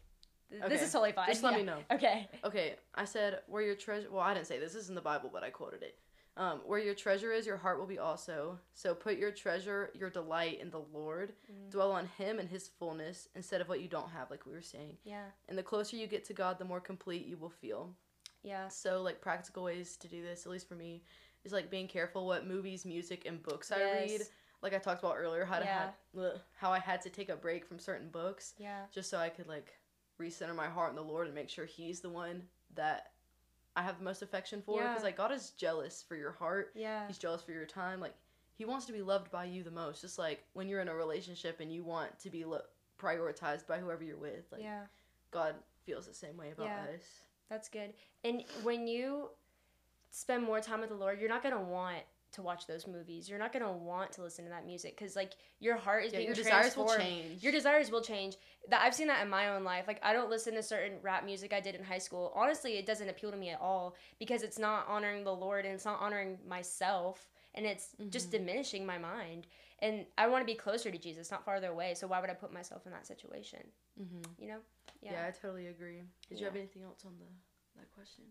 [0.50, 0.68] Th- Okay.
[0.72, 1.26] This is totally fine.
[1.26, 1.58] Just let yeah.
[1.58, 1.78] me know.
[1.90, 2.28] Okay.
[2.44, 4.08] Okay, I said where your treasure.
[4.10, 4.72] Well, I didn't say this.
[4.72, 5.98] This is in the Bible, but I quoted it.
[6.38, 8.58] Um, where your treasure is, your heart will be also.
[8.74, 11.32] So put your treasure, your delight in the Lord.
[11.50, 11.70] Mm.
[11.70, 14.60] Dwell on Him and His fullness instead of what you don't have, like we were
[14.60, 14.98] saying.
[15.04, 15.24] Yeah.
[15.48, 17.94] And the closer you get to God, the more complete you will feel.
[18.42, 18.68] Yeah.
[18.68, 21.02] So, like practical ways to do this, at least for me,
[21.44, 24.20] is like being careful what movies, music, and books I read.
[24.62, 25.90] Like I talked about earlier, how to Yeah.
[26.18, 28.82] ugh, how I had to take a break from certain books Yeah.
[28.92, 29.72] just so I could like
[30.20, 32.42] recenter my heart in the Lord and make sure He's the one
[32.74, 33.12] that
[33.76, 34.80] I have the most affection for.
[34.80, 34.88] Yeah.
[34.88, 36.72] Because like God is jealous for your heart.
[36.74, 37.06] Yeah.
[37.06, 38.00] He's jealous for your time.
[38.00, 38.14] Like
[38.56, 40.00] He wants to be loved by you the most.
[40.00, 42.62] Just like when you're in a relationship and you want to be lo-
[43.00, 44.46] prioritized by whoever you're with.
[44.50, 44.82] Like yeah.
[45.30, 46.94] God feels the same way about Yeah.
[46.94, 47.02] us.
[47.50, 47.92] That's good.
[48.24, 49.28] And when you
[50.10, 52.02] spend more time with the Lord, you're not gonna want
[52.36, 53.28] to watch those movies.
[53.28, 56.18] You're not gonna want to listen to that music because like your heart is Yeah,
[56.20, 57.42] being your desires will change.
[57.42, 58.36] Your desires will change.
[58.70, 59.84] That I've seen that in my own life.
[59.86, 62.32] Like I don't listen to certain rap music I did in high school.
[62.34, 65.74] Honestly, it doesn't appeal to me at all because it's not honoring the Lord and
[65.74, 68.32] it's not honoring myself and it's just Mhm.
[68.32, 69.46] diminishing my mind.
[69.80, 71.94] And I want to be closer to Jesus, not farther away.
[71.94, 73.60] So why would I put myself in that situation?
[73.96, 74.60] hmm You know?
[75.02, 75.26] Yeah.
[75.26, 76.02] I totally agree.
[76.28, 77.26] Did you have anything else on the
[77.80, 78.24] that question?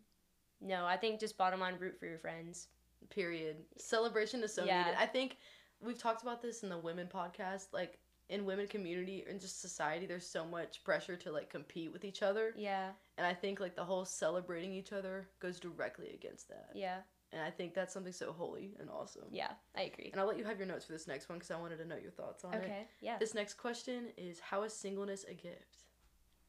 [0.61, 2.67] No, I think just bottom line root for your friends.
[3.09, 3.57] Period.
[3.77, 4.83] Celebration is so Yeah.
[4.83, 4.97] needed.
[4.99, 5.37] I think
[5.79, 7.71] we've talked about this in the women podcast.
[7.73, 12.03] Like in women community and just society, there's so much pressure to like compete with
[12.03, 12.91] each other, Yeah.
[13.17, 16.71] and I think like the whole celebrating each other goes directly against that.
[16.73, 17.01] Yeah.
[17.31, 19.25] And I think that's something so holy and awesome.
[19.29, 19.51] Yeah.
[19.75, 20.09] I agree.
[20.11, 21.85] And I'll let you have your notes for this next one because I wanted to
[21.85, 22.63] know your thoughts on it.
[22.63, 22.87] Okay.
[23.01, 23.17] Yeah.
[23.19, 25.83] This next question is how is singleness a gift?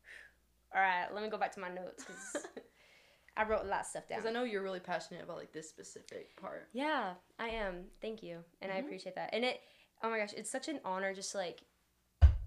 [0.75, 1.13] All right.
[1.13, 2.47] Let me go back to my notes because
[3.37, 4.19] I wrote a lot of stuff down.
[4.19, 6.69] Because I know you're really passionate about like this specific part.
[6.73, 7.85] Yeah, I am.
[8.01, 8.85] Thank you, and I Mhm.
[8.87, 9.31] appreciate that.
[9.33, 9.61] And it,
[10.03, 11.61] oh my gosh, it's such an honor just like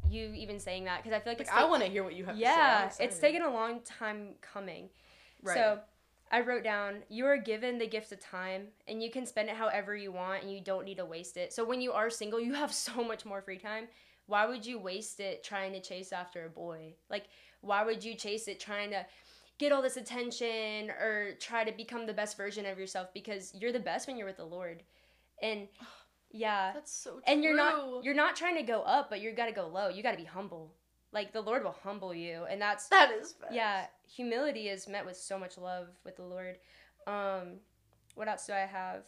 [0.10, 2.04] you even saying that because I feel like, Like, it's I ta- want to hear
[2.04, 3.04] what you have yeah, to say.
[3.04, 4.90] I'm it's taken a long time coming.
[5.44, 5.54] right.
[5.56, 5.80] So
[6.32, 9.56] I wrote down you are given the gift of time and you can spend it
[9.56, 11.54] however you want and you don't need to waste it.
[11.54, 13.88] So when you are single, you have so much more free time.
[14.26, 16.96] Why would you waste it trying to chase after a boy?
[17.10, 17.26] Like
[17.62, 19.06] why would you chase it trying to
[19.60, 23.72] get all this attention or try to become the best version of yourself because you're
[23.72, 24.82] the best when you're with the Lord.
[25.42, 25.68] And
[26.32, 26.72] Yeah.
[26.74, 27.22] That's so true.
[27.28, 29.90] and you're not you're not trying to go up, but you got to go low.
[29.90, 30.74] You got to be humble.
[31.12, 33.54] Like the Lord will humble you, and that's that is facts.
[33.54, 33.88] yeah.
[34.16, 36.58] Humility is met with so much love with the Lord.
[37.08, 37.58] Um,
[38.16, 39.02] what else do I have?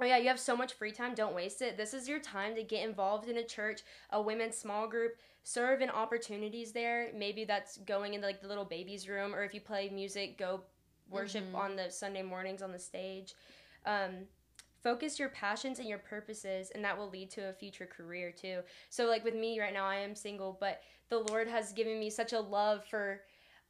[0.00, 1.14] Oh yeah, you have so much free time.
[1.14, 1.76] Don't waste it.
[1.76, 5.80] This is your time to get involved in a church, a women's small group, serve
[5.80, 7.10] in opportunities there.
[7.14, 10.62] Maybe that's going into like the little baby's room, or if you play music, go
[11.08, 11.54] worship Mhm.
[11.54, 13.34] on the Sunday mornings on the stage.
[13.84, 14.28] Um,
[14.82, 18.62] focus your passions and your purposes, and that will lead to a future career too.
[18.88, 22.08] So like with me right now, I am single, but the Lord has given me
[22.10, 23.22] such a love for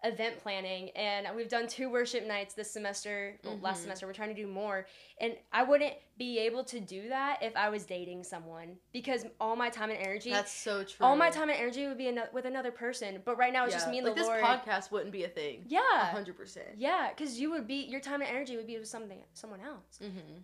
[0.05, 4.35] event planning and we've done two worship nights this semester well, last semester we're trying
[4.35, 4.85] to do more
[5.21, 9.55] and i wouldn't be able to do that if i was dating someone because all
[9.55, 11.07] my time and energy That's so true.
[11.07, 13.89] all my time and energy would be with another person but right now it's just
[13.89, 15.65] me and like the this lord podcast wouldn't be a thing.
[15.69, 16.67] yeah hundred percent.
[16.77, 20.01] yeah because you would be your time and energy would be with something someone else
[20.03, 20.39] Mm-hmm.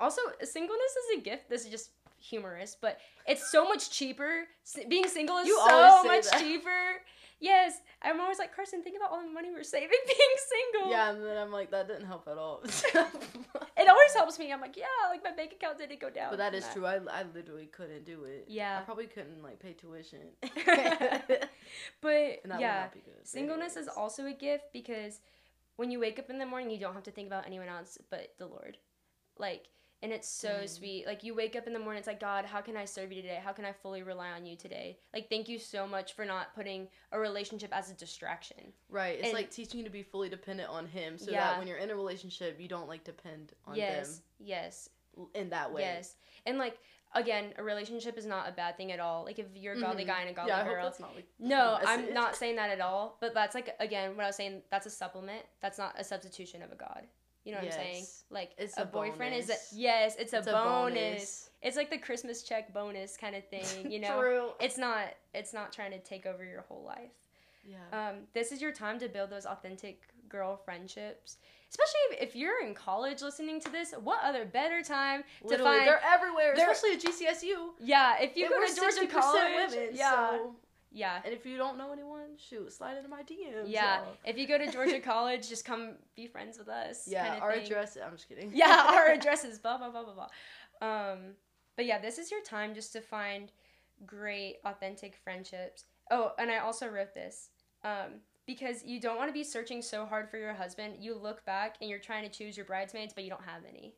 [0.00, 4.78] also singleness is a gift this is just humorous but it's so much cheaper S-
[4.88, 6.40] being single is You so much that.
[6.40, 6.70] cheaper
[7.42, 11.10] yes i'm always like karsyn think about all the money we're saving being single Yeah,
[11.10, 12.60] and then I'm like, that didn't help at all.
[12.64, 16.38] it always helps me i'm like yeah like my bank account didn't go down but
[16.38, 16.86] that true.
[16.86, 18.46] I, I literally couldn't do it.
[18.48, 18.78] Yeah.
[18.80, 20.20] I probably couldn't like pay tuition.
[22.00, 23.26] but And that would yeah not be good.
[23.26, 25.20] Singleness is also a gift because
[25.76, 27.98] when you wake up in the morning you don't have to think about anyone else
[28.10, 28.78] but the lord
[29.38, 29.68] like
[30.02, 30.68] and it's so Mm.
[30.68, 33.12] sweet like you wake up in the morning it's like god how can i serve
[33.12, 36.12] you today how can i fully rely on you today like thank you so much
[36.14, 39.18] for not putting a relationship as a distraction Right.
[39.18, 41.40] It's and- like teaching you to be fully dependent on him so Yeah.
[41.40, 43.78] that when you're in a relationship, you don't like depend on him.
[43.80, 44.88] yes yes
[45.34, 45.82] in that way.
[45.82, 46.78] yes and like
[47.14, 50.04] again a relationship is not a bad thing at all like if you're a godly
[50.04, 50.06] Mhm.
[50.08, 52.80] guy and a godly Yeah, girl that's not like No, I'm not saying that at
[52.80, 53.18] all.
[53.20, 54.62] But that's like again what I was saying.
[54.70, 55.44] That's a supplement.
[55.60, 57.06] That's not a substitution of a god.
[57.44, 58.04] You know what I'm saying?
[58.30, 60.94] Like It's a, a boyfriend is a yes, it's a, It's a bonus.
[60.94, 61.50] bonus.
[61.62, 63.90] It's like the Christmas check bonus kind of thing.
[63.90, 64.48] You know, True.
[64.60, 67.10] it's not it's not trying to take over your whole life.
[67.64, 67.76] Yeah.
[67.92, 71.36] Um, this is your time to build those authentic girl friendships.
[71.70, 75.78] Especially if, if you're in college listening to this, what other better time to Literally,
[75.78, 75.88] find?
[75.88, 77.70] they're everywhere, they're- especially at GCSU.
[77.80, 80.56] yeah, if you go to Georgia 60% College, women, yeah, so-
[80.92, 81.20] yeah.
[81.24, 83.64] and if you don't know anyone, shoot, slide into my DMs.
[83.66, 84.16] Yeah, y'all.
[84.24, 87.04] if you go to Georgia College, just come be friends with us.
[87.06, 87.66] Yeah, our thing.
[87.66, 87.96] address.
[88.04, 88.50] I'm just kidding.
[88.54, 90.28] Yeah, our address is blah blah blah blah blah.
[90.86, 91.18] Um,
[91.76, 93.52] but yeah, this is your time just to find
[94.06, 95.84] great, authentic friendships.
[96.10, 97.50] Oh, and I also wrote this.
[97.84, 100.96] Um, because you don't want to be searching so hard for your husband.
[101.00, 103.94] You look back and you're trying to choose your bridesmaids, but you don't have any,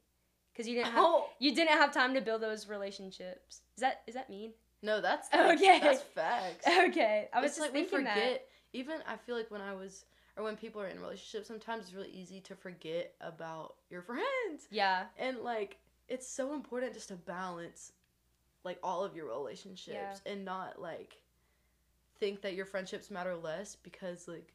[0.53, 3.63] because you didn't have Oh you didn't have time to build those relationships.
[3.77, 4.53] Is that is that mean?
[4.85, 5.81] No, that's Okay.
[5.83, 6.67] That's facts.
[6.67, 8.15] Okay, I was it's just like we forget.
[8.15, 8.47] that.
[8.73, 10.05] Even I feel like when I was
[10.37, 14.69] or when people are in relationships, sometimes it's really easy to forget about your friends.
[14.71, 17.93] Yeah, And like it's so important just to balance
[18.65, 21.17] like all of your relationships and not like
[22.19, 24.53] think that your friendships matter less because like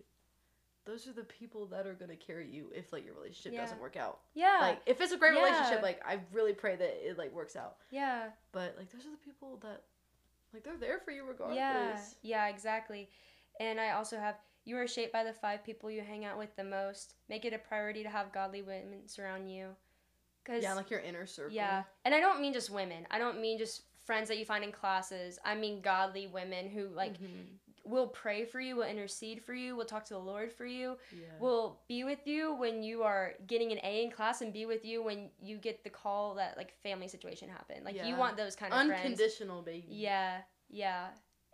[0.86, 3.62] those are the people that are gonna carry you if like your relationship Yeah.
[3.62, 4.20] doesn't work out.
[4.34, 5.44] yeah, Like if it's a great Yeah.
[5.46, 7.78] relationship, like I really pray that it like works out.
[7.92, 8.30] yeah.
[8.52, 9.84] But like those are the people that
[10.54, 11.58] like they're there for you regardless.
[11.58, 13.10] Yeah, yeah, exactly.
[13.60, 14.36] And I also have
[14.66, 17.16] you are shaped by the five people you hang out with the most.
[17.30, 19.70] Make it a priority to have godly women surround you.
[20.46, 21.54] Cause Yeah, like your inner circle.
[21.54, 23.06] yeah, and I don't mean just women.
[23.12, 25.38] I don't mean just friends that you find in classes.
[25.46, 27.58] I mean godly women who like Mhm.
[27.86, 30.98] Will pray for you, we'll intercede for you, we'll talk to the Lord for you,
[31.12, 31.28] yeah.
[31.40, 34.86] will be with you when you are getting an A in class, and be with
[34.86, 37.86] you when you get the call that like family situation happened.
[37.86, 38.94] Like you want those kind of friends.
[39.06, 39.86] unconditional baby.
[39.90, 40.38] Yeah,
[40.70, 41.08] yeah.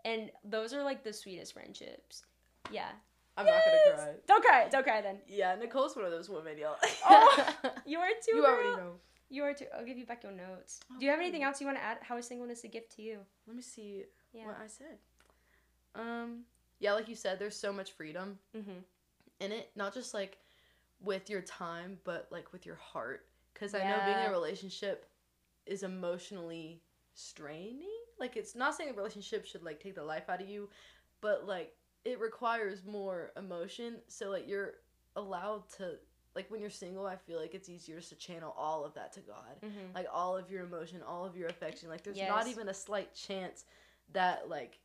[0.03, 2.23] And those are like the sweetest friendships.
[2.71, 2.89] Yeah.
[3.37, 4.11] I'm not gonna cry.
[4.27, 4.67] Don't cry.
[4.69, 5.17] Don't cry then.
[5.27, 6.77] Yeah, Nicole's one of those women, y'all.
[7.09, 7.45] Oh,
[7.85, 8.35] You are too.
[8.37, 8.51] you girl.
[8.51, 8.91] already know.
[9.29, 9.65] You are too.
[9.77, 10.79] I'll give you back your notes.
[10.89, 11.97] Oh, Do you have anything else you want to add?
[12.01, 13.19] How is singleness a gift to you?
[13.47, 14.45] Let me see Yeah.
[14.45, 14.99] what I said.
[15.95, 16.41] Um,
[16.79, 18.79] yeah, like you said, there's so much freedom Mm-hmm.
[19.39, 19.71] in it.
[19.75, 20.37] Not just like
[21.01, 23.25] with your time, but like with your heart.
[23.53, 25.05] Because I know being in a relationship
[25.65, 26.81] is emotionally
[27.13, 27.87] straining.
[28.19, 30.69] Like it's not saying a relationship should like take the life out of you,
[31.21, 33.95] but like it requires more emotion.
[34.07, 34.73] So like you're
[35.15, 35.93] allowed to
[36.35, 39.13] like when you're single, I feel like it's easier just to channel all of that
[39.13, 39.55] to God.
[39.63, 39.95] Mm-hmm.
[39.95, 41.87] Like all of your emotion, all of your affection.
[41.89, 43.63] Like there's not even a slight chance
[44.11, 44.79] that like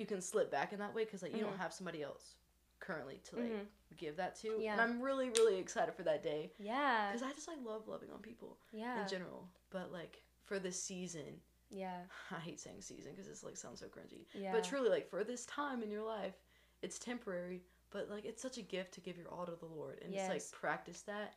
[0.00, 1.50] you can slip back in that way because like you Mhm.
[1.50, 2.36] don't have somebody else
[2.80, 3.66] currently to like Mhm.
[3.96, 4.58] give that to.
[4.60, 4.72] Yeah.
[4.72, 7.12] And I'm really really excited for that day Yeah.
[7.12, 9.02] because I just like love loving on people Yeah.
[9.02, 9.48] in general.
[9.70, 12.06] But like for this season, Yeah.
[12.30, 14.26] I hate saying season because it's like sounds so cringy.
[14.32, 14.52] Yeah.
[14.52, 16.34] But truly, like for this time in your life,
[16.82, 17.62] it's temporary.
[17.90, 20.28] But like it's such a gift to give your all to the Lord and just
[20.30, 21.34] like practice that.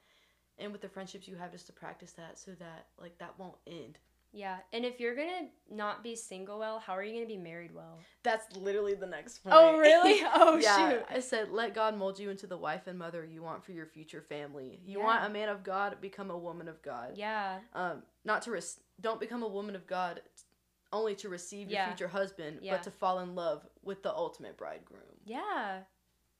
[0.59, 3.57] And with the friendships you have, just to practice that so that like that won't
[3.67, 3.99] end.
[4.35, 4.57] Yeah.
[4.73, 7.99] And if you're gonna not be single well, how are you gonna be married well?
[8.23, 9.55] That's literally the next point.
[9.57, 10.21] Oh really?
[10.33, 11.05] Oh yeah, shoot.
[11.09, 13.85] I said, let God mold you into the wife and mother you want for your
[13.85, 14.79] future family.
[14.85, 15.03] You Yeah.
[15.05, 17.11] want a man of God, become a woman of God.
[17.15, 17.59] Yeah.
[17.73, 20.21] Um, not to res- don't become a woman of God
[20.91, 21.87] only to receive your Yeah.
[21.87, 22.73] future husband, Yeah.
[22.73, 25.19] but to fall in love with the ultimate bridegroom.
[25.25, 25.83] Yeah.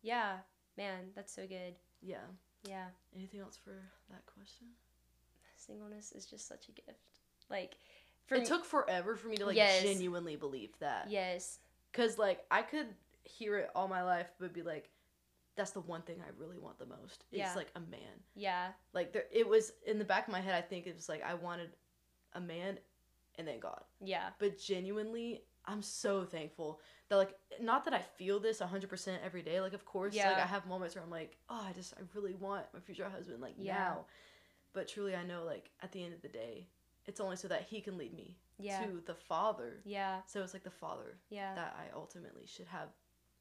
[0.01, 0.39] Yeah.
[0.77, 1.75] Man, that's so good.
[2.01, 2.25] Yeah.
[2.63, 2.87] Yeah.
[3.15, 4.67] Anything else for that question?
[5.55, 7.12] Singleness is just such a gift.
[7.49, 7.77] Like
[8.25, 9.81] for it me- took forever for me to like Yes.
[9.83, 11.09] genuinely believe that.
[11.09, 11.59] Yes.
[11.93, 12.87] Cause like I could
[13.23, 14.89] hear it all my life, but be like,
[15.55, 17.25] that's the one thing I really want the most.
[17.31, 17.53] It's Yeah.
[17.55, 18.23] like a man.
[18.35, 18.71] Yeah.
[18.93, 20.55] Like there, it was in the back of my head.
[20.55, 21.69] I think it was like I wanted
[22.33, 22.79] a man,
[23.37, 23.83] and then God.
[23.99, 24.29] Yeah.
[24.39, 29.61] But genuinely, I'm so thankful that like not that I feel this 100% every day.
[29.61, 30.43] Like of course, like Yeah.
[30.43, 33.39] I have moments where I'm like, oh, I just I really want my future husband
[33.41, 33.73] like Yeah.
[33.75, 34.05] now.
[34.73, 36.67] But truly, I know like at the end of the day,
[37.05, 38.85] it's only so that he can lead me Yeah.
[38.85, 39.81] to the Father.
[39.85, 40.21] Yeah.
[40.25, 41.53] So it's like the Father Yeah.
[41.55, 42.89] that I ultimately should have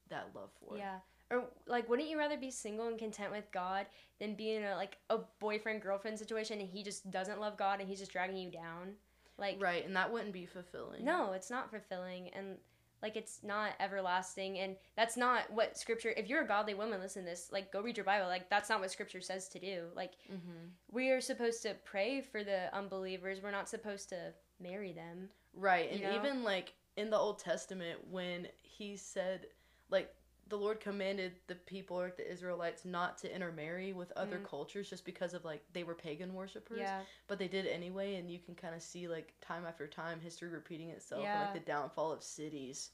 [0.09, 0.77] that love for.
[0.77, 0.99] Yeah.
[1.31, 3.87] Or like wouldn't you rather be single and content with God
[4.19, 7.79] than be in a like a boyfriend girlfriend situation and he just doesn't love God
[7.79, 8.93] and he's just dragging you down?
[9.37, 11.03] Like Right, and that wouldn't be fulfilling.
[11.03, 12.57] no, it's not fulfilling and
[13.03, 17.23] like it's not everlasting and that's not what scripture if you're a godly woman listen
[17.23, 19.83] to this like go read your bible like that's not what scripture says to do
[19.95, 20.69] like Mm-hmm.
[20.91, 25.91] we are supposed to pray for the unbelievers we're not supposed to marry them Right,
[25.91, 26.15] and know?
[26.15, 29.45] even like in the Old Testament, when he said,
[29.89, 30.11] like,
[30.47, 34.43] the Lord commanded the people, like the Israelites, not to intermarry with other Mhm.
[34.45, 36.79] cultures just because of like they were pagan worshippers.
[36.79, 40.19] yeah But they did anyway, and you can kind of see like time after time
[40.19, 42.91] history repeating itself, and, like the downfall of cities.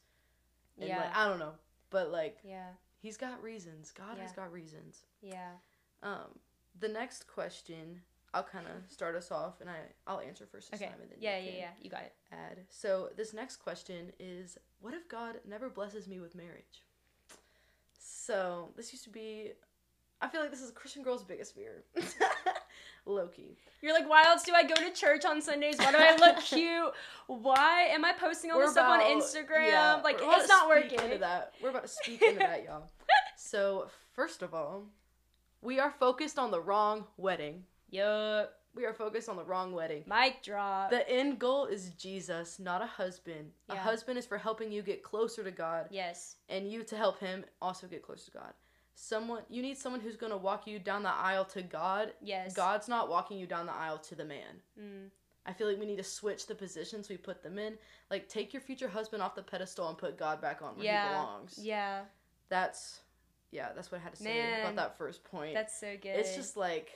[0.78, 1.56] And yeah like I don't know,
[1.90, 3.92] but like yeah he's got reasons.
[3.92, 5.06] God has got reasons.
[5.22, 5.58] yeah
[6.02, 6.40] Um,
[6.80, 8.02] the next question,
[8.34, 11.10] I'll kind of start us off, and I I'll answer first this okay time, and
[11.12, 12.66] then yeah you yeah yeah you got it add.
[12.70, 16.84] So this next question is what if God never blesses me with marriage?
[18.30, 19.54] So this used to be
[20.22, 21.84] I feel like this is a Christian girl's biggest fear.
[23.08, 23.58] Loki.
[23.82, 25.78] You're like, why else do I go to church on Sundays?
[25.80, 26.94] Why do I look cute?
[27.26, 30.04] Why am I posting all this stuff on Instagram?
[30.04, 31.06] like, we're about it's to not speak working.
[31.06, 31.54] Into that.
[31.64, 32.92] We're about to speak into that, y'all.
[33.36, 34.84] So first of all,
[35.64, 37.64] we are focused on the wrong wedding.
[37.90, 38.59] Yup.
[38.76, 40.04] We are focused on the wrong wedding.
[40.08, 40.92] Mic drop.
[40.92, 43.52] The end goal is Jesus, not a husband.
[43.68, 45.88] A husband is for helping you get closer to God.
[45.92, 46.36] yes.
[46.50, 48.54] and you to help him also get closer to God.
[48.96, 52.14] Someone you need someone who's going to walk you down the aisle to God.
[52.22, 52.54] Yes.
[52.54, 54.62] God's not walking you down the aisle to the man.
[54.80, 55.10] Mm.
[55.46, 57.76] I feel like we need to switch the positions we put them in.
[58.12, 61.04] Like take your future husband off the pedestal and put God back on where Yeah.
[61.08, 61.60] he belongs.
[61.62, 62.02] Yeah.
[62.50, 63.00] That's
[63.52, 65.54] yeah, that's what I had to say Man, about that first point.
[65.56, 66.10] That's so good.
[66.10, 66.90] it's just like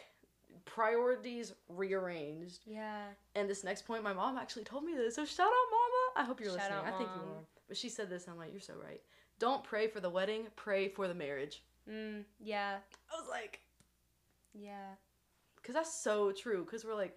[0.65, 2.61] priorities rearranged.
[2.65, 3.03] Yeah.
[3.35, 5.15] And this next point, my mom actually told me this.
[5.15, 6.03] So shout out, mama.
[6.15, 6.77] I hope you're Shout listening.
[6.79, 7.43] out, I think you are.
[7.67, 8.25] But she said this.
[8.25, 9.01] And I'm like, you're so right.
[9.39, 10.47] Don't pray for the wedding.
[10.55, 11.63] Pray for the marriage.
[11.89, 12.23] Mm.
[12.39, 12.77] Yeah.
[13.11, 13.59] I was like,
[14.53, 14.95] Yeah.
[15.57, 16.63] because that's so true.
[16.63, 17.15] Because we're like,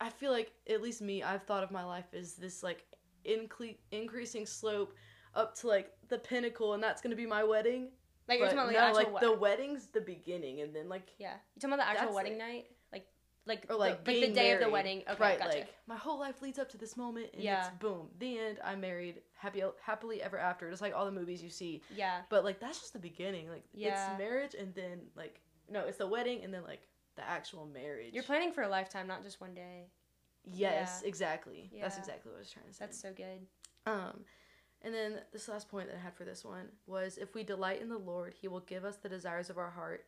[0.00, 2.84] I feel like at least me, I've thought of my life as this like
[3.24, 4.94] incle- increasing slope
[5.34, 7.90] up to like the pinnacle, and that's gonna be my wedding.
[8.28, 11.34] Like you're talking about no, like, like the wedding's the beginning, and then like Yeah.
[11.54, 12.66] You talking about the actual wedding like- night?
[12.92, 13.06] Like
[13.46, 15.02] like or like the, like the day of the wedding.
[15.08, 15.38] Okay, right?
[15.38, 15.58] gotcha.
[15.58, 17.68] Like my whole life leads up to this moment, and Yeah.
[17.68, 18.58] it's boom, the end.
[18.64, 20.68] I'm married, happy, happily ever after.
[20.70, 21.82] Just like all the movies you see.
[21.94, 22.22] yeah.
[22.28, 23.48] But like that's just the beginning.
[23.48, 24.10] Like Yeah.
[24.12, 26.82] it's marriage, and then like no, it's the wedding, and then like
[27.14, 28.12] the actual marriage.
[28.12, 29.86] You're planning for a lifetime, not just one day.
[30.44, 31.08] Yes, Yeah.
[31.08, 31.70] exactly.
[31.80, 32.84] That's exactly what I was trying to say.
[32.84, 33.46] That's so good.
[33.86, 34.24] Um,
[34.82, 37.80] and then this last point that I had for this one was if we delight
[37.80, 40.04] in the Lord, He will give us the desires of our heart.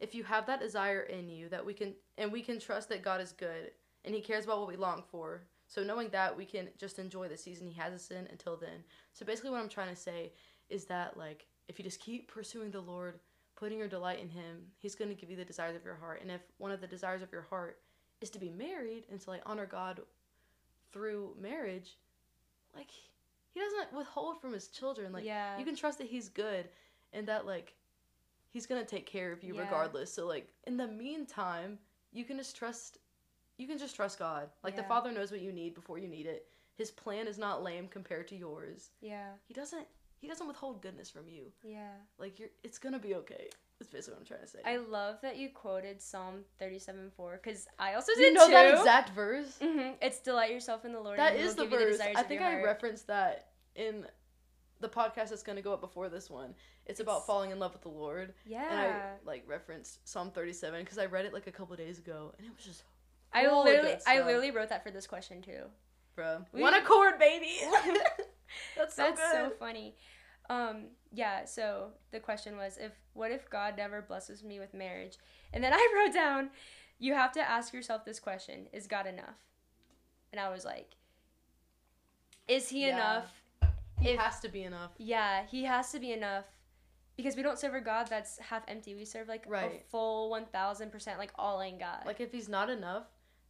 [0.00, 3.02] If you have that desire in you, that we can, and we can trust that
[3.02, 3.72] God is good
[4.04, 5.42] and He cares about what we long for.
[5.68, 8.84] So knowing that, we can just enjoy the season He has us in until then.
[9.12, 10.32] So basically, what I'm trying to say
[10.70, 13.18] is that like if you just keep pursuing the Lord,
[13.56, 16.20] putting your delight in Him, He's going to give you the desires of your heart.
[16.22, 17.78] And if one of the desires of your heart
[18.20, 20.00] is to be married and to like honor God
[20.92, 21.96] through marriage,
[22.74, 22.90] like
[23.54, 25.12] he doesn't withhold from his children.
[25.12, 25.58] Like yeah.
[25.58, 26.68] you can trust that he's good
[27.12, 27.74] and that like
[28.48, 29.62] he's gonna take care of you Yeah.
[29.62, 30.12] regardless.
[30.12, 31.78] So like in the meantime,
[32.12, 32.98] you can just trust
[33.58, 34.48] you can just trust God.
[34.64, 36.46] Like the Father knows what you need before you need it.
[36.74, 38.90] His plan is not lame compared to yours.
[39.00, 39.28] yeah.
[39.46, 39.86] He doesn't
[40.18, 41.52] he doesn't withhold goodness from you.
[41.62, 41.90] Yeah.
[42.18, 43.48] Like you're it's gonna be okay.
[43.82, 44.58] That's basically what I'm trying to say.
[44.64, 48.52] I love that you quoted Psalm 37 4 because I also did you know too.
[48.52, 49.58] that exact verse?
[49.60, 51.18] hmm It's delight yourself in the Lord.
[51.18, 51.92] That and is the give verse.
[51.98, 52.64] desires I think I heart.
[52.64, 54.06] referenced that in
[54.80, 56.54] the podcast that's going to go up before this one.
[56.86, 58.66] It's, about falling in love with the Lord, Yeah.
[58.68, 62.34] and I like referenced Psalm 37 because I read it like a couple days ago,
[62.38, 62.82] and it was just
[63.32, 65.62] I literally, I literally wrote that for this question too.
[66.16, 66.44] bro.
[66.52, 67.52] We- One accord, baby.
[68.76, 69.32] That's so That's good.
[69.32, 69.94] so funny.
[70.52, 75.16] Um, yeah, so the question was if what if God never blesses me with marriage?
[75.52, 76.50] And then I wrote down,
[76.98, 79.38] you have to ask yourself this question, is God enough?
[80.32, 80.90] And I was like,
[82.48, 82.96] is he Yeah.
[82.96, 83.42] enough?
[84.00, 84.90] He if- has to be enough.
[84.98, 86.44] Yeah, he has to be enough.
[87.16, 88.94] Because we don't serve a God that's half empty.
[88.94, 92.02] We serve like a full one thousand percent like all in God.
[92.06, 93.04] Like if he's not enough,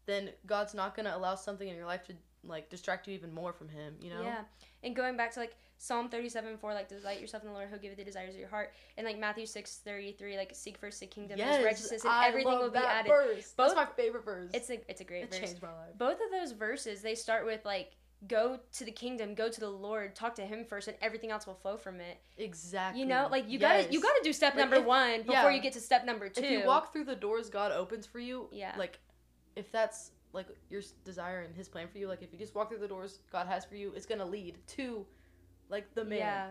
[0.06, 3.52] then God's not gonna allow something in your life to like distract you even more
[3.52, 3.94] from him.
[4.00, 4.22] You know?
[4.22, 4.40] Yeah.
[4.82, 7.78] And going back to like Psalm 37 4, like delight yourself in the Lord, he'll
[7.78, 8.72] give you the desires of your heart.
[8.96, 12.28] And like Matthew 6 33, like seek first the kingdom, his Yes, righteousness, and I
[12.28, 13.08] everything will be added.
[13.08, 13.52] Verse.
[13.56, 14.50] Both- That's my favorite verse.
[14.54, 15.38] It's a it's a great it verse.
[15.40, 15.96] changed my life.
[15.98, 17.92] Both of those verses, they start with like
[18.28, 21.44] go to the kingdom, go to the Lord, talk to him first, and everything else
[21.44, 22.18] will flow from it.
[22.38, 23.00] Exactly.
[23.00, 25.50] You know, like you gotta you gotta do step Like, number if- one before yeah.
[25.50, 26.42] you get to step number two.
[26.44, 28.74] If you walk through the doors God opens for you, Yeah.
[28.78, 29.00] like
[29.56, 32.68] if that's like your desire and his plan for you, like if you just walk
[32.70, 35.04] through the doors God has for you, it's gonna lead to
[35.68, 36.18] like the man.
[36.18, 36.46] Yeah.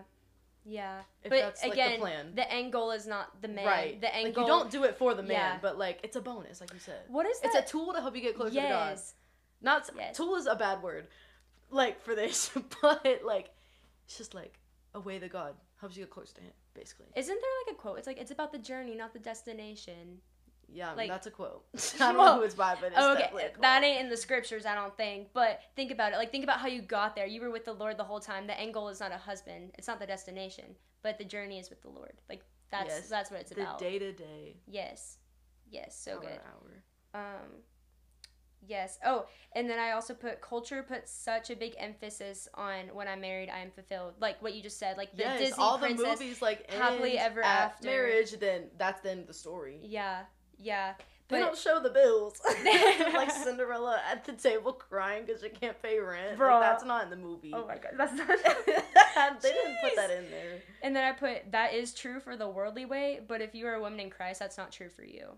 [0.64, 0.98] Yeah.
[1.24, 2.32] If but that's like again, the plan.
[2.34, 3.66] the end goal is not the man.
[3.66, 4.00] right.
[4.00, 5.58] The end like goal you don't do it for the man, Yeah.
[5.60, 7.00] but like it's a bonus, like you said.
[7.08, 7.54] What is that?
[7.54, 8.90] It's a tool to help you get closer to God.
[8.90, 9.14] yes.
[9.60, 10.16] Not Yes.
[10.16, 11.08] tool is a bad word,
[11.70, 12.50] like for this,
[12.82, 13.50] but like
[14.04, 14.58] it's just like
[14.94, 17.06] a way that God helps you get close to Him, basically.
[17.16, 17.98] Isn't there like a quote?
[17.98, 20.18] It's like it's about the journey, not the destination.
[20.72, 21.64] Yeah, like- that's a quote.
[21.74, 23.62] I don't Well, know who it's by, but it's Oh, okay, definitely a quote.
[23.62, 25.28] that ain't in the scriptures, I don't think.
[25.34, 26.16] But think about it.
[26.16, 27.26] Like think about how you got there.
[27.26, 28.46] You were with the Lord the whole time.
[28.46, 29.72] The end goal is not a husband.
[29.78, 30.64] It's not the destination,
[31.02, 32.14] but the journey is with the Lord.
[32.28, 33.78] Like that's Yes, that's what it's the about.
[33.78, 34.56] day to day.
[34.66, 35.18] Yes,
[35.70, 36.40] yes, so hour good.
[36.46, 36.82] hour.
[37.22, 37.48] Um,
[38.66, 38.98] yes.
[39.04, 43.20] Oh, and then I also put culture put such a big emphasis on when I'm
[43.20, 44.14] married, I am fulfilled.
[44.20, 44.96] Like what you just said.
[44.96, 46.00] Like the yes, Disney all princess.
[46.02, 47.86] the movies like happily end ever after.
[47.86, 48.32] marriage.
[48.38, 49.80] Then that's the end of the story.
[49.82, 50.22] Yeah,
[50.58, 50.94] yeah.
[51.28, 52.38] They don't show the bills,
[53.14, 56.38] like Cinderella at the table crying because she can't pay rent.
[56.38, 56.60] Bruh.
[56.60, 57.52] Like, that's not in the movie.
[57.54, 58.28] oh my god, that's not.
[59.40, 60.60] they didn't put that in there.
[60.82, 63.74] And then I put that is true for the worldly way, but if you are
[63.74, 65.28] a woman in Christ, that's not true for you.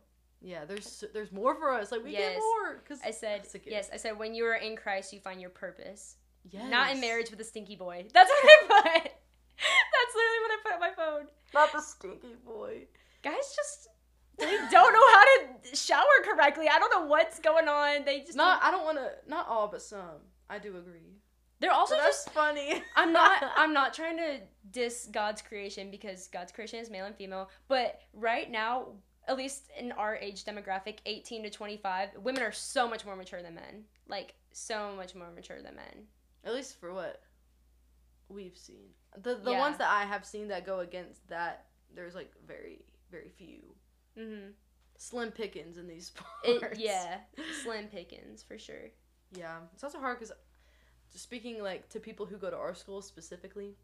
[0.42, 1.92] Yeah, there's there's more for us.
[1.92, 2.32] Like we Yes.
[2.34, 3.70] get more because I said That's a gift.
[3.70, 3.90] yes.
[3.92, 6.16] I said when you are in Christ, you find your purpose.
[6.50, 6.68] yes.
[6.68, 8.06] Not in marriage with a stinky boy.
[8.12, 8.58] That's what I
[9.02, 9.12] put.
[9.12, 11.28] That's literally what I put on my phone.
[11.54, 12.86] Not the stinky boy.
[13.22, 13.88] Guys just
[14.44, 15.24] they don't know how
[15.70, 16.68] to shower correctly.
[16.68, 18.04] I don't know what's going on.
[18.04, 19.10] They just Not I don't want to.
[19.28, 20.20] Not all, but some.
[20.50, 21.18] I do agree.
[21.60, 22.82] they're also So just funny.
[22.96, 27.16] I'm not I'm not trying to diss God's creation because God's creation is male and
[27.16, 28.88] female, but right now,
[29.28, 33.42] at least in our age demographic, 18 to 25, women are so much more mature
[33.42, 33.84] than men.
[34.08, 36.04] Like so much more mature than men.
[36.44, 37.22] At least for what
[38.28, 38.88] we've seen.
[39.22, 39.58] The the Yeah.
[39.60, 43.74] ones that I have seen that go against that, there's like very very few.
[44.18, 44.52] Mhm.
[44.96, 46.12] Slim pickings in these
[46.44, 46.78] It, sports.
[46.78, 47.18] yeah,
[47.62, 48.90] slim pickings for sure.
[49.32, 50.32] Yeah, it's also hard because
[51.14, 53.76] speaking like to people who go to our school specifically,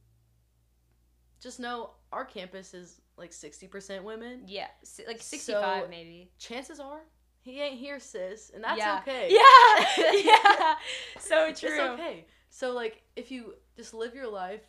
[1.41, 4.43] just know our campus is like sixty percent women.
[4.47, 6.31] Yeah, si- like 65 So- maybe.
[6.39, 7.01] Chances are
[7.43, 9.01] he ain't here, sis, and that's yeah.
[9.01, 9.29] okay.
[9.99, 10.13] Yeah.
[10.25, 10.75] yeah.
[11.19, 11.71] So true.
[11.71, 12.27] It's okay.
[12.51, 14.63] So like if you just live your life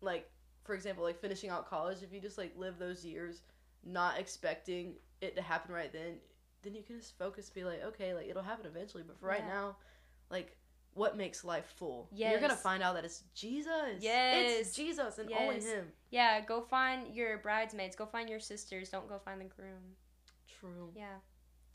[0.00, 0.28] like
[0.64, 3.42] for example, like finishing out college, if you just like live those years
[3.84, 6.16] not expecting it to happen right then,
[6.62, 9.42] then you can just focus be like, okay, like it'll happen eventually, but for right
[9.46, 9.54] Yeah.
[9.54, 9.76] now,
[10.30, 10.56] like
[10.94, 12.08] what makes life full?
[12.12, 13.98] You're gonna find out that it's Jesus.
[14.00, 14.60] Yes.
[14.60, 15.86] It's Jesus and only him.
[16.10, 17.96] Yeah, go find your bridesmaids.
[17.96, 18.90] Go find your sisters.
[18.90, 19.96] Don't go find the groom.
[20.60, 20.90] True.
[20.96, 21.16] Yeah.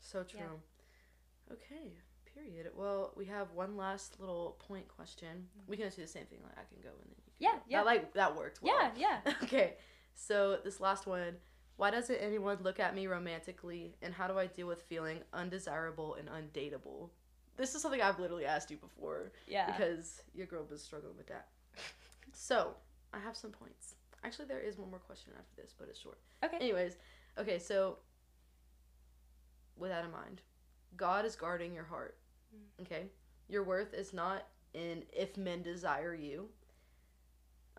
[0.00, 0.40] So true.
[0.40, 1.52] Yeah.
[1.54, 1.92] Okay.
[2.34, 2.70] Period.
[2.74, 5.28] Well, we have one last little point question.
[5.28, 5.70] Mm-hmm.
[5.70, 6.38] We can just do the same thing.
[6.42, 7.62] Like I can go and then you can Yeah, go.
[7.68, 7.78] yeah.
[7.80, 8.62] That, like that worked.
[8.62, 8.90] Well.
[8.96, 9.32] Yeah, yeah.
[9.42, 9.74] Okay,
[10.14, 11.34] so this last one.
[11.80, 16.14] Why doesn't anyone look at me romantically, and how do I deal with feeling undesirable
[16.16, 17.08] and undateable?
[17.56, 19.64] This is something I've literally asked you before Yeah.
[19.64, 21.48] because your girl was struggling with that.
[22.34, 22.74] so
[23.14, 23.94] I have some points.
[24.22, 26.18] Actually, there is one more question after this, but it's short.
[26.44, 26.58] okay.
[26.58, 26.98] Anyways,
[27.38, 27.96] okay, so
[29.78, 30.42] with that in mind,
[30.98, 32.18] God is guarding your heart.
[32.54, 32.82] Mm.
[32.84, 33.04] Okay,
[33.48, 36.50] your worth is not in if men desire you.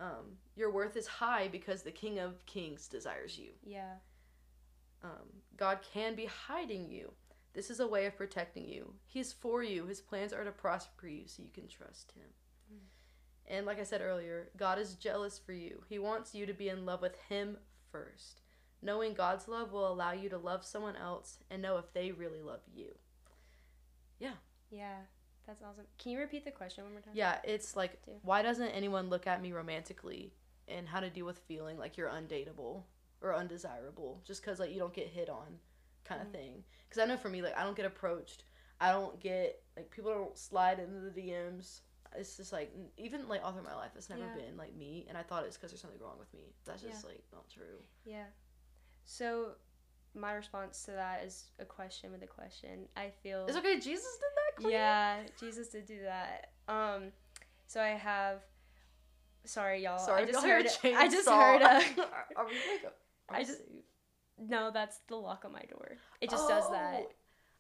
[0.02, 3.52] Um, your worth is high because the King of Kings desires you.
[3.64, 3.94] Yeah.
[5.04, 7.12] Um, God can be hiding you.
[7.54, 8.94] This is a way of protecting you.
[9.06, 9.86] He's for you.
[9.86, 12.30] His plans are to prosper you, so you can trust Him.
[13.48, 15.84] And like I said earlier, God is jealous for you.
[15.90, 17.58] He wants you to be in love with Him
[17.92, 18.42] first.
[18.82, 22.42] Knowing God's love will allow you to love someone else and know if they really
[22.42, 22.96] love you.
[24.20, 24.36] Yeah.
[24.72, 25.02] Yeah.
[25.52, 25.84] That's awesome.
[25.98, 27.12] Can you repeat the question one more time?
[27.14, 30.32] Yeah, it's like, why doesn't anyone look at me romantically
[30.70, 32.84] and how to deal with feeling like you're undateable
[33.22, 35.60] or undesirable just because like you don't get hit on
[36.06, 36.32] kind of Mhm.
[36.32, 36.64] thing?
[36.88, 38.46] Because I know for me, like, I don't get approached.
[38.80, 41.82] I don't get like people don't slide into the DMs.
[42.16, 44.34] It's just like even like all through my life, it's never Yeah.
[44.36, 46.54] been like me, and I thought it's because there's something wrong with me.
[46.64, 47.10] That's just Yeah.
[47.10, 47.84] like not true.
[48.06, 48.28] Yeah.
[49.04, 49.56] So,
[50.16, 52.88] my response to that is a question with a question.
[52.98, 53.46] I feel.
[53.48, 53.76] It's okay.
[53.80, 54.62] Jesus did that.
[54.62, 54.72] Queen.
[54.74, 56.52] Yeah, Jesus did do that.
[56.68, 57.12] Um,
[57.68, 58.42] so I have.
[59.46, 59.98] Sorry, y'all.
[59.98, 60.66] Sorry, I just heard.
[60.66, 61.62] a I just heard.
[61.62, 61.82] Uh,
[62.36, 62.84] Are we like?
[62.86, 63.62] a- I just-
[64.38, 65.98] no, that's the lock on my door.
[66.20, 67.04] It just does that.
[67.06, 67.12] Oh,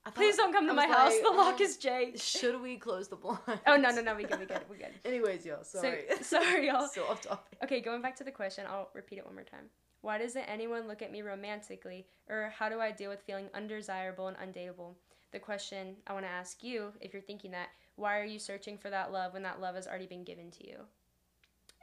[0.06, 1.12] I Please don't come to my was house.
[1.14, 2.14] like, the lock um, is Jay.
[2.16, 3.42] Should we close the blinds?
[3.68, 4.88] Oh no no no we good we good we good.
[5.06, 5.64] Anyways, y'all.
[5.64, 6.06] Sorry.
[6.22, 6.88] So, sorry y'all.
[6.88, 7.60] Still off topic.
[7.64, 9.66] Okay, going back to the question, I'll repeat it one more time.
[10.02, 14.28] Why doesn't anyone look at me romantically, or how do I deal with feeling undesirable
[14.28, 14.96] and undateable?
[15.32, 18.78] The question I want to ask you, if you're thinking that, why are you searching
[18.78, 20.78] for that love when that love has already been given to you?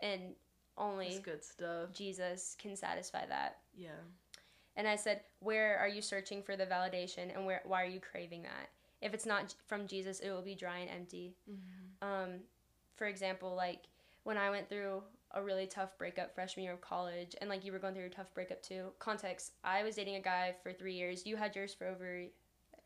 [0.02, 0.34] And That's
[0.76, 1.92] only good stuff.
[1.92, 3.58] Jesus can satisfy that.
[3.76, 3.90] Yeah.
[4.76, 8.00] And I said, where are you searching for the validation, and where why are you
[8.00, 8.68] craving that?
[9.00, 11.34] If it's not from Jesus, it will be dry and empty.
[12.02, 12.40] Um,
[12.96, 13.84] for example, like
[14.24, 15.02] when I went through
[15.32, 18.10] a really tough breakup freshman year of college, and like you were going through a
[18.10, 18.86] tough breakup too.
[18.98, 21.26] Context: I was dating a guy for three years.
[21.26, 22.24] You had yours for over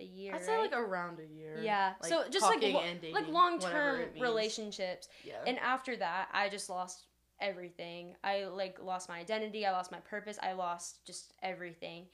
[0.01, 0.35] a year.
[0.35, 0.63] I'd say right?
[0.71, 1.61] like around a year.
[1.63, 1.93] yeah.
[2.03, 5.35] Like, so just like lo- and dating, like long-term relationships, Yeah.
[5.47, 7.07] and after that, I just lost
[7.41, 8.15] everything.
[8.25, 9.67] I like lost my identity.
[9.67, 10.39] I lost my purpose.
[10.43, 12.07] I lost just everything.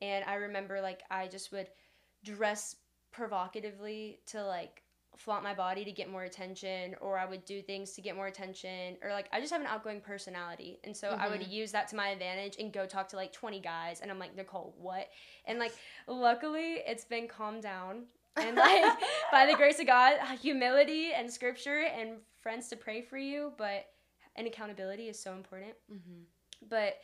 [0.00, 1.68] And I remember like I just would
[2.24, 2.76] dress
[3.12, 4.81] provocatively to like
[5.16, 8.26] flaunt my body to get more attention or I would do things to get more
[8.26, 10.78] attention or like I just have an outgoing personality.
[10.84, 13.60] And so I would use that to my advantage and go talk to like 20
[13.60, 15.08] guys and I'm like Nicole what?
[15.46, 15.74] And like
[16.06, 18.04] luckily it's been calmed down.
[18.36, 18.82] And like
[19.32, 23.86] by the grace of God humility and scripture and friends to pray for you but
[24.34, 25.74] and accountability is so important.
[25.92, 26.22] Mm-hmm.
[26.70, 26.96] but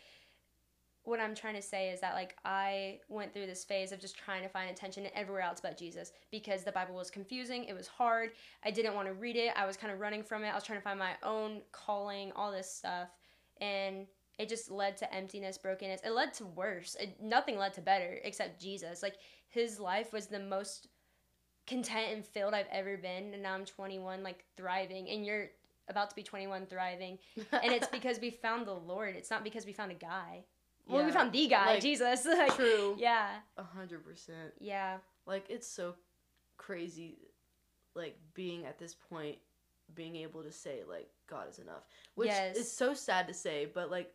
[1.09, 4.19] what I'm trying to say is that like I went through this phase of just
[4.19, 7.89] trying to find attention everywhere else but Jesus because the Bible was confusing, it was
[7.89, 8.31] hard.
[8.63, 9.53] I didn't want to read it.
[9.57, 10.49] I was kind of running from it.
[10.49, 13.09] I was trying to find my own calling, all this stuff.
[13.61, 14.07] And
[14.39, 16.03] it just led to emptiness, brokenness.
[16.05, 16.95] It led to worse.
[17.01, 19.03] It, nothing led to better except Jesus.
[19.03, 19.17] Like
[19.49, 20.89] his life was the most
[21.67, 25.49] content and filled I've ever been and now I'm 21 like thriving and you're
[25.89, 29.17] about to be 21 thriving and it's because we found the Lord.
[29.17, 30.45] It's not because we found a guy.
[30.89, 32.25] Well, we found the guy, like, Jesus.
[32.27, 32.97] like, True.
[32.99, 34.53] Yeah, A hundred percent.
[34.61, 35.95] yeah, Like it's so
[36.57, 37.19] crazy,
[37.95, 39.37] like being at this point,
[39.95, 41.85] being able to say like God is enough,
[42.15, 42.57] which Yes.
[42.57, 44.13] is so sad to say, but like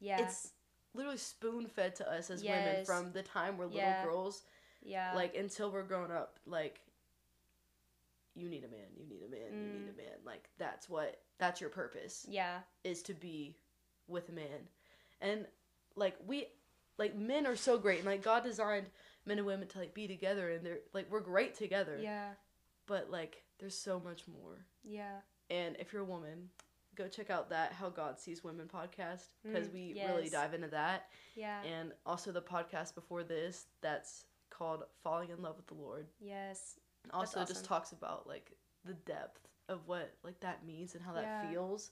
[0.00, 0.52] yeah, it's
[0.94, 4.04] literally spoon fed to us as women from the time we're little Yeah.
[4.04, 4.42] girls,
[4.82, 5.12] yeah.
[5.14, 6.38] like until we're grown up.
[6.46, 6.80] Like
[8.34, 9.94] you need a man, you need a man, you need Mm.
[9.94, 10.18] a man.
[10.24, 13.56] Like that's what that's your purpose yeah, is to be
[14.08, 14.68] with a man,
[15.20, 15.46] and
[15.96, 16.46] like we
[16.98, 18.86] like men are so great and like God designed
[19.26, 21.98] men and women to like be together and they're like we're great together.
[22.00, 22.30] Yeah,
[22.86, 24.66] but like there's so much more.
[24.84, 25.20] Yeah,
[25.50, 26.48] and if you're a woman
[26.94, 30.68] go check out that how god sees women podcast because Mm, we really dive into
[30.68, 31.08] that.
[31.34, 36.06] Yeah, and also the podcast before this that's called falling in love with the lord.
[36.20, 36.74] Yes,
[37.12, 38.52] also just talks about like
[38.84, 39.40] the depth
[39.70, 41.48] of what like that means and how that Yeah.
[41.50, 41.90] feels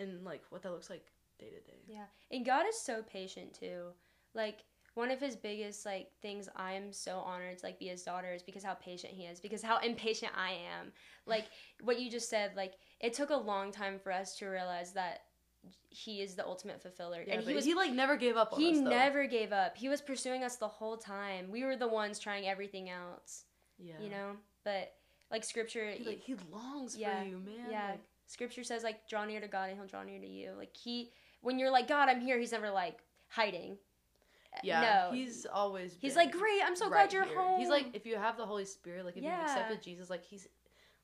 [0.00, 1.06] and like what that looks like
[1.38, 2.04] day to day yeah.
[2.30, 3.86] And God is so patient too.
[4.34, 4.58] Like
[4.94, 8.32] one of his biggest like things I am so honored to like be his daughter
[8.32, 10.92] is because how patient he is, because how impatient I am.
[11.26, 11.46] Like
[11.82, 15.20] what you just said, like it took a long time for us to realize that
[15.90, 18.60] he is the ultimate fulfiller, yeah, and he was he like never gave up on
[18.60, 19.76] he us, never gave up.
[19.76, 21.50] He was pursuing us the whole time.
[21.50, 23.44] We were the ones trying everything else,
[23.78, 24.36] yeah you know.
[24.64, 24.92] But
[25.30, 29.08] like scripture, he, like, he longs Yeah, for you man yeah, like, scripture says like
[29.08, 30.52] draw near to God and He'll draw near to you.
[30.56, 31.10] Like he,
[31.40, 32.38] when you're like God, I'm here.
[32.38, 33.78] He's never like hiding.
[34.54, 35.96] Uh, Yeah, no, he's always.
[36.00, 36.60] he's like great.
[36.64, 37.38] I'm so right glad you're here.
[37.38, 37.60] home.
[37.60, 39.32] He's like, if you have the Holy Spirit, like if Yeah.
[39.40, 40.46] you've accepted Jesus, like he's,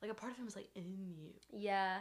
[0.01, 1.33] like a part of him is like in you.
[1.53, 1.99] yeah,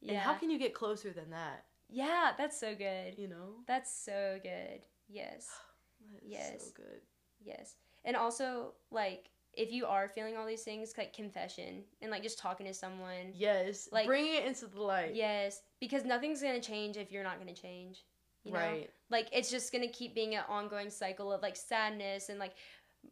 [0.00, 1.64] yeah, And how can you get closer than that?
[1.88, 2.32] yeah.
[2.36, 3.16] That's so good.
[3.18, 3.54] You know.
[3.68, 4.80] That's so good.
[5.08, 5.48] Yes,
[6.22, 6.64] Yes.
[6.64, 7.00] So good.
[7.42, 12.22] yes, and also like if you are feeling all these things, like confession and like
[12.22, 13.32] just talking to someone.
[13.34, 13.88] Yes.
[13.92, 15.14] Like- bringing it into the light.
[15.14, 18.04] Yes, because nothing's gonna change if you're not gonna change.
[18.44, 18.58] You know?
[18.58, 18.90] Right.
[19.10, 22.52] Like it's just gonna keep being an ongoing cycle of like sadness and like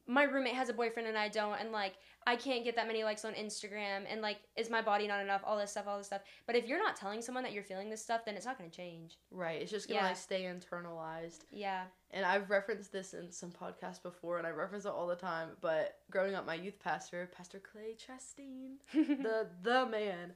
[0.06, 1.94] my roommate has a boyfriend and I don't and like
[2.26, 5.42] I can't get that many likes on Instagram and like is my body not enough?
[5.44, 6.22] All this stuff, all this stuff.
[6.46, 8.70] But if you're not telling someone that you're feeling this stuff, then it's not gonna
[8.70, 9.18] change.
[9.30, 9.60] Right.
[9.62, 10.06] It's just gonna Yeah.
[10.08, 11.40] like stay internalized.
[11.50, 11.84] Yeah.
[12.10, 15.48] And I've referenced this in some podcasts before, and I reference it all the time.
[15.60, 20.34] But growing up, my youth pastor, Pastor Clay Chastain, the the man,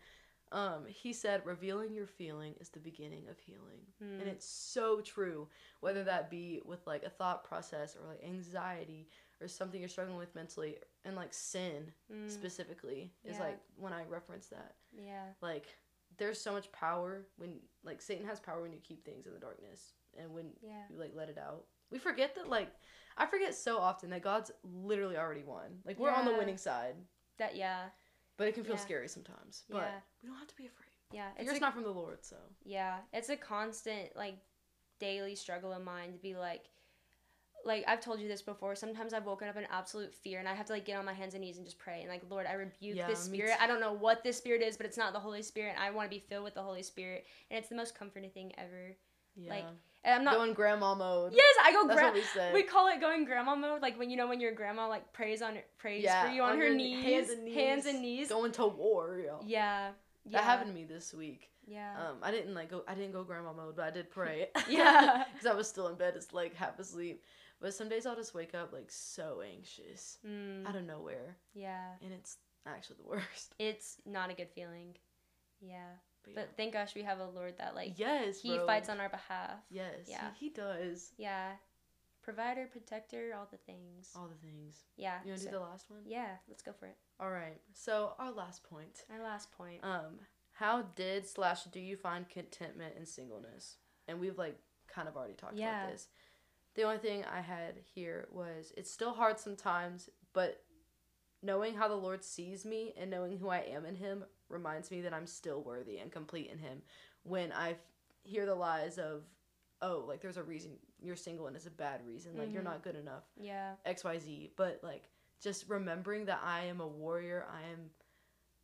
[0.53, 3.81] Um, he said, revealing your feeling is the beginning of healing.
[4.01, 4.21] Mm.
[4.21, 5.49] And it's so true.
[5.81, 9.09] Whether that be with like a thought process or like anxiety
[9.41, 12.31] or something you're struggling with mentally and like sin Mm.
[12.31, 13.43] specifically is Yeah.
[13.45, 14.77] like when I reference that.
[14.93, 15.33] Yeah.
[15.41, 15.67] Like
[16.19, 19.39] there's so much power when like Satan has power when you keep things in the
[19.41, 20.85] darkness and when Yeah.
[20.89, 21.67] you like let it out.
[21.91, 22.69] We forget that like
[23.19, 25.81] I forget so often that God's literally already won.
[25.85, 26.97] Like we're on the winning side,
[27.39, 27.91] That yeah.
[28.37, 28.81] but it can feel Yeah.
[28.81, 29.65] scary sometimes.
[29.69, 30.01] But Yeah.
[30.23, 30.91] we don't have to be afraid.
[31.13, 31.31] Yeah.
[31.39, 32.37] It's It's a, not from the Lord, so.
[32.65, 33.03] yeah.
[33.13, 34.39] It's a constant like
[34.99, 36.71] daily struggle of mine to be like
[37.67, 38.75] like I've told you this before.
[38.75, 41.13] Sometimes I've woken up in absolute fear and I have to like get on my
[41.13, 43.57] hands and knees and just pray and like Lord, I rebuke Yeah, this spirit.
[43.61, 45.75] I don't know what this spirit is, but it's not the Holy Spirit.
[45.79, 48.53] I want to be filled with the Holy Spirit, and it's the most comforting thing
[48.57, 48.97] ever.
[49.39, 49.51] Yeah.
[49.51, 49.65] Like,
[50.05, 50.35] And I'm not.
[50.35, 51.33] going grandma mode.
[51.35, 52.63] yes, I go That's gra- what we.
[52.63, 55.43] We call it going grandma mode, like when you know when your grandma like prays
[55.43, 58.19] on prays Yeah, for you on, on her knees, hands and hands and knees.
[58.21, 58.29] knees.
[58.29, 59.21] going to war.
[59.23, 59.41] Yo.
[59.45, 59.91] Yeah,
[60.25, 61.51] yeah, That happened to me this week.
[61.69, 62.85] Yeah, Um, I didn't like go.
[62.87, 64.51] I didn't go grandma mode, but I did pray.
[64.69, 65.25] Yeah.
[65.33, 66.15] because I was still in bed.
[66.17, 67.23] It's like half asleep.
[67.61, 71.93] But some days I'll just wake up like so anxious mm, out of nowhere, yeah.
[72.03, 72.37] and it's
[72.67, 73.55] actually the worst.
[73.59, 74.97] It's not a good feeling.
[75.61, 75.89] Yeah,
[76.23, 76.41] But, yeah.
[76.43, 78.67] but thank gosh we have a Lord that like yes, He bro.
[78.67, 79.59] fights on our behalf.
[79.71, 80.29] Yes, Yeah.
[80.39, 81.53] he, he does Yeah,
[82.23, 84.11] provider, protector, all the things.
[84.15, 84.85] all the things.
[84.97, 85.19] Yeah.
[85.25, 86.01] You wanna so- do the last one?
[86.05, 86.97] yeah, let's go for it.
[87.19, 87.59] All right.
[87.73, 89.05] So our last point.
[89.11, 89.81] Our last point.
[89.83, 90.19] Um,
[90.53, 93.77] how did slash do you find contentment in singleness?
[94.09, 95.85] And we've like kind of already talked Yeah.
[95.85, 96.09] about this.
[96.77, 100.63] The only thing I had here was it's still hard sometimes, but
[101.43, 105.01] knowing how the Lord sees me and knowing who I am in Him reminds me
[105.01, 106.83] that I'm still worthy and complete in Him.
[107.25, 107.77] When I
[108.23, 109.23] hear the lies of,
[109.83, 110.73] oh, like there's a reason
[111.03, 112.67] you're single and it's a bad reason, like you're Mhm.
[112.67, 113.75] not good enough, yeah.
[113.87, 115.09] XYZ, but like
[115.41, 117.91] just remembering that I am a warrior, I am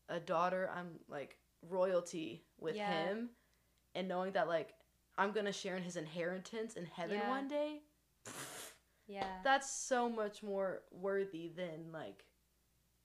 [0.08, 2.86] a daughter, I'm like royalty with Yeah.
[3.08, 3.30] him,
[3.94, 4.74] and knowing that like
[5.16, 7.28] I'm gonna share in his inheritance in heaven Yeah.
[7.28, 7.82] one day,
[9.08, 9.26] Yeah.
[9.44, 12.24] that's so much more worthy than like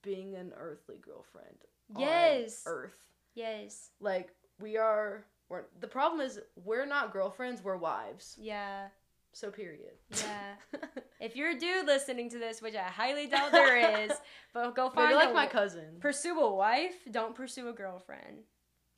[0.02, 1.56] being an earthly girlfriend.
[1.98, 2.62] Yes.
[2.66, 2.96] Earth.
[3.34, 3.90] Yes.
[4.00, 4.30] Like
[4.60, 5.24] we are.
[5.48, 7.62] We're, the problem is we're not girlfriends.
[7.64, 8.36] We're wives.
[8.38, 8.88] Yeah.
[9.32, 9.94] So period.
[10.10, 10.78] Yeah.
[11.20, 14.12] if you're a dude listening to this, which I highly doubt there is,
[14.54, 15.96] but go find Maybe like a- my cousin.
[16.00, 16.94] pursue a wife.
[17.10, 18.44] Don't pursue a girlfriend.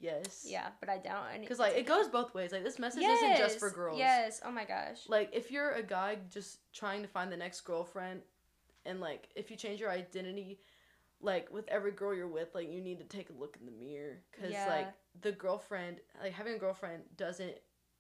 [0.01, 0.45] Yes.
[0.47, 1.43] Yeah, but I doubt any.
[1.43, 2.53] Because like it goes both ways.
[2.53, 3.99] Like this message isn't just for girls.
[3.99, 4.41] Yes.
[4.45, 5.09] Oh my gosh.
[5.09, 8.23] Like if you're a guy just trying to find the next girlfriend,
[8.85, 10.61] and like if you change your identity,
[11.21, 13.73] like with every girl you're with, like you need to take a look in the
[13.73, 14.67] mirror because Yeah.
[14.69, 14.89] like
[15.21, 17.55] the girlfriend, like having a girlfriend doesn't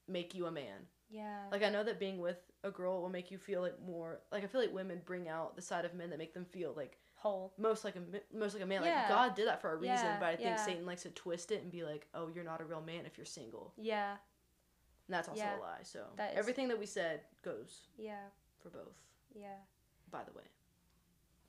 [0.08, 0.86] make you a man.
[1.10, 1.44] Yeah.
[1.50, 4.20] Like I know that being with a girl will make you feel like more.
[4.32, 6.72] Like I feel like women bring out the side of men that make them feel
[6.76, 7.52] like Whole.
[7.58, 8.82] most like a most like a man.
[8.82, 9.00] Yeah.
[9.00, 10.64] Like God did that for a reason, Yeah, but I think yeah.
[10.64, 13.18] Satan likes to twist it and be like, oh, you're not a real man if
[13.18, 13.74] you're single.
[13.76, 14.12] Yeah.
[14.12, 15.82] And that's also a lie.
[15.82, 18.14] So that everything that we said goes Yeah.
[18.62, 18.96] for both.
[19.34, 19.48] Yeah.
[20.10, 20.44] By the way,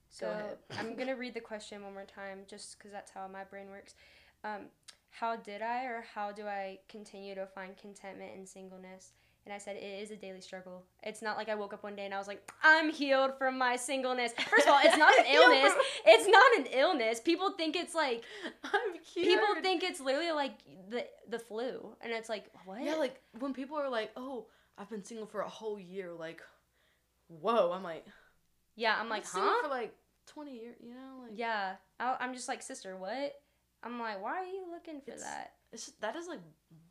[0.09, 0.57] So Go ahead.
[0.77, 3.95] I'm gonna read the question one more time, just because that's how my brain works.
[4.43, 4.63] Um,
[5.09, 9.11] how did I, or how do I continue to find contentment in singleness?
[9.45, 10.85] And I said it is a daily struggle.
[11.01, 13.57] It's not like I woke up one day and I was like, I'm healed from
[13.57, 14.33] my singleness.
[14.33, 15.73] First of all, it's not an illness.
[16.05, 17.19] It's not an illness.
[17.19, 18.23] People think it's like
[18.63, 19.25] I'm cute.
[19.25, 20.53] people think it's literally like
[20.89, 22.83] the the flu, and it's like what?
[22.83, 24.45] Yeah, like when people are like, "Oh,
[24.77, 26.41] I've been single for a whole year," like,
[27.39, 27.71] whoa.
[27.71, 28.05] I'm like,
[28.75, 28.95] yeah.
[28.99, 29.63] I'm like, single huh?
[29.63, 29.95] for like
[30.27, 30.75] 20 years.
[30.81, 31.73] You know, like Yeah.
[31.99, 33.33] I, I'm just like, sister, what?
[33.83, 35.53] I'm like, why are you looking for that?
[35.71, 36.39] It's just, that like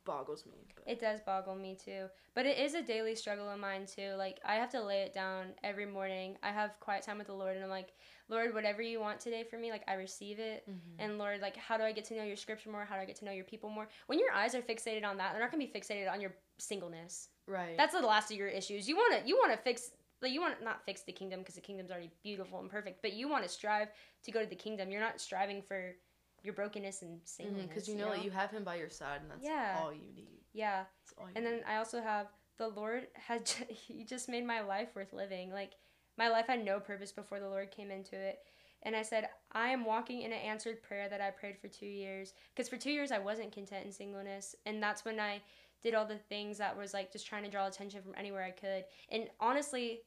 [0.05, 0.67] boggles me.
[0.75, 0.83] But.
[0.91, 2.05] It does boggle me too.
[2.33, 4.13] But it is a daily struggle of mine too.
[4.17, 6.37] Like I have to lay it down every morning.
[6.43, 7.93] I have quiet time with the Lord and I'm like,
[8.29, 10.67] Lord, whatever you want today for me, like I receive it.
[10.69, 10.95] Mhm.
[10.99, 12.85] And Lord, like how do I get to know your scripture more?
[12.85, 13.87] How do I get to know your people more?
[14.07, 17.29] When your eyes are fixated on that, they're not gonna be fixated on your singleness.
[17.47, 17.75] right.
[17.75, 18.87] That's the last of your issues.
[18.87, 19.91] You wanna you wanna fix
[20.21, 23.01] like you want to not fix the kingdom because the kingdom's already beautiful and perfect,
[23.01, 23.89] but you want to strive
[24.23, 24.91] to go to the kingdom.
[24.91, 25.95] You're not striving for
[26.43, 27.67] your brokenness and singleness.
[27.67, 29.77] because Mm-hmm, you know that you have him by your side, and that's Yeah.
[29.79, 30.39] all you need.
[30.53, 30.85] yeah.
[31.19, 31.51] You And need.
[31.51, 32.27] then I also have
[32.57, 35.51] the Lord had j- he just made my life worth living.
[35.51, 35.73] Like
[36.17, 38.39] my life had no purpose before the Lord came into it.
[38.83, 41.85] And I said, I am walking in an answered prayer that I prayed for two
[41.85, 42.33] years.
[42.55, 44.55] Because for two years I wasn't content in singleness.
[44.65, 45.41] And that's when I
[45.83, 48.51] did all the things that was like just trying to draw attention from anywhere I
[48.51, 48.85] could.
[49.09, 50.01] And honestly,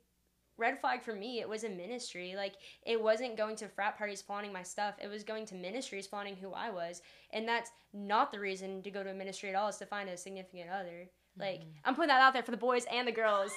[0.57, 2.35] red flag for me, it was a ministry.
[2.37, 4.95] Like it wasn't going to frat parties flaunting my stuff.
[5.03, 7.03] It was going to ministries flaunting who I was.
[7.33, 10.09] And that's not the reason to go to a ministry at all is to find
[10.09, 11.09] a significant other.
[11.37, 11.69] Like Mm-hmm.
[11.85, 13.51] I'm putting that out there for the boys and the girls.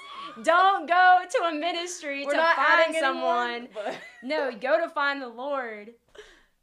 [0.44, 3.50] Don't go to a ministry We're to find someone.
[3.50, 5.92] anyone, but No, go to find the Lord.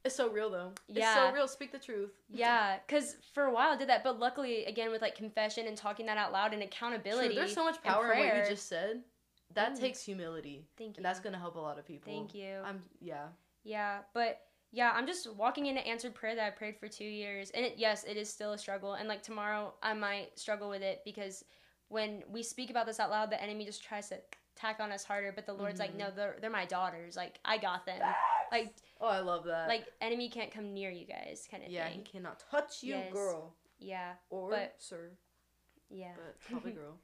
[0.05, 0.73] It's so real though.
[0.89, 1.15] It's Yeah.
[1.15, 1.49] so real.
[1.49, 2.11] Speak the truth.
[2.31, 5.77] Yeah, because for a while I did that, but luckily, again, with like confession and
[5.77, 7.35] talking that out loud and True, accountability.
[7.35, 9.03] there's so much power in what you just said.
[9.55, 9.81] That Mm.
[9.81, 10.99] takes humility, Thank you.
[10.99, 12.13] and that's gonna help a lot of people.
[12.13, 12.61] Thank you.
[12.65, 13.29] I'm yeah.
[13.63, 17.51] Yeah, but yeah, I'm just walking into answered prayer that I prayed for two years,
[17.51, 18.95] and it, yes, it is still a struggle.
[18.95, 21.45] And like tomorrow, I might struggle with it because
[21.89, 24.21] when we speak about this out loud, the enemy just tries to
[24.57, 25.33] tack on us harder.
[25.33, 25.99] But the Lord's like, Mhm.
[25.99, 27.17] no, they're they're my daughters.
[27.17, 28.01] Like I got them.
[28.53, 29.69] Like Oh, I love that.
[29.69, 33.13] like enemy can't come near you guys, kind of yeah, he cannot touch you, Yes.
[33.13, 35.11] girl, Yeah, or But- sir,
[35.89, 36.15] yeah.
[36.17, 36.99] but probably girl.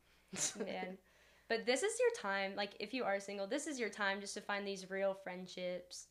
[0.59, 0.99] man.
[1.51, 2.53] But this is your time.
[2.57, 6.07] Like, if you are single, this is your time just to find these real friendships.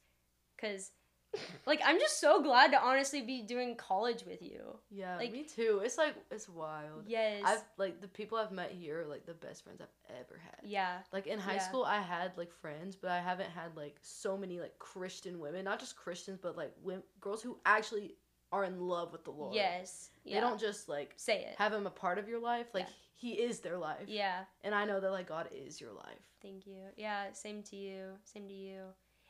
[0.59, 0.91] Cause,
[1.65, 4.77] like, I'm just so glad to honestly be doing college with you.
[4.91, 5.81] Yeah, Like- me too.
[5.83, 7.05] It's like it's wild.
[7.07, 7.43] Yes.
[7.45, 10.59] I've like the people I've met here are like the best friends I've ever had.
[10.69, 10.97] yeah.
[11.13, 11.67] Like in high Yeah.
[11.69, 15.63] school, I had like friends, but I haven't had like so many like Christian women,
[15.65, 18.15] not just Christians, but like women, girls who actually
[18.51, 19.53] are in love with the Lord.
[19.55, 20.09] Yes.
[20.23, 20.35] Yeah.
[20.35, 21.55] They don't just like say it.
[21.57, 22.67] have him a part of your life.
[22.73, 22.93] Like Yeah.
[23.15, 24.07] he is their life.
[24.07, 24.43] yeah.
[24.63, 26.23] And I know that like God is your life.
[26.41, 26.81] Thank you.
[26.97, 27.31] Yeah.
[27.33, 28.03] Same to you.
[28.23, 28.81] Same to you.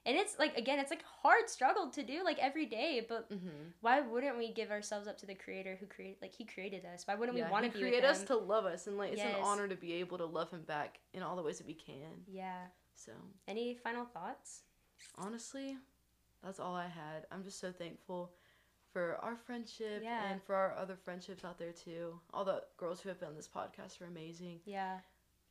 [0.05, 3.05] And it's like again, it's like hard struggle to do like every day.
[3.07, 3.47] But Mm-hmm.
[3.81, 7.05] why wouldn't we give ourselves up to the Creator who created like He created us?
[7.05, 9.21] Why wouldn't we want to be with created us to love us, and like it's
[9.21, 11.73] an honor to be able to love him back in all the ways that we
[11.73, 12.23] can.
[12.27, 12.67] yeah.
[12.95, 13.11] So
[13.47, 14.61] Any final thoughts?
[15.17, 15.77] honestly,
[16.43, 17.25] that's all I had.
[17.31, 18.31] I'm just so thankful
[18.91, 20.25] for our friendship Yeah.
[20.31, 22.19] and for our other friendships out there too.
[22.33, 24.59] All the girls who have been on this podcast are amazing.
[24.65, 24.99] Yeah.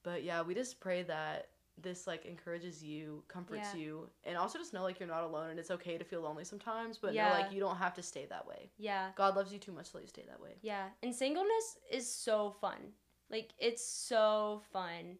[0.02, 3.80] But yeah, we just pray that this like encourages you, comforts Yeah.
[3.80, 6.44] you, and also just know like you're not alone and it's okay to feel lonely
[6.44, 7.28] sometimes, but Yeah.
[7.28, 8.70] know like you don't have to stay that way.
[8.78, 9.12] Yeah.
[9.14, 10.58] God loves you too much to let you stay that way.
[10.62, 12.94] Yeah, and singleness is so fun.
[13.30, 15.18] Like it's so fun.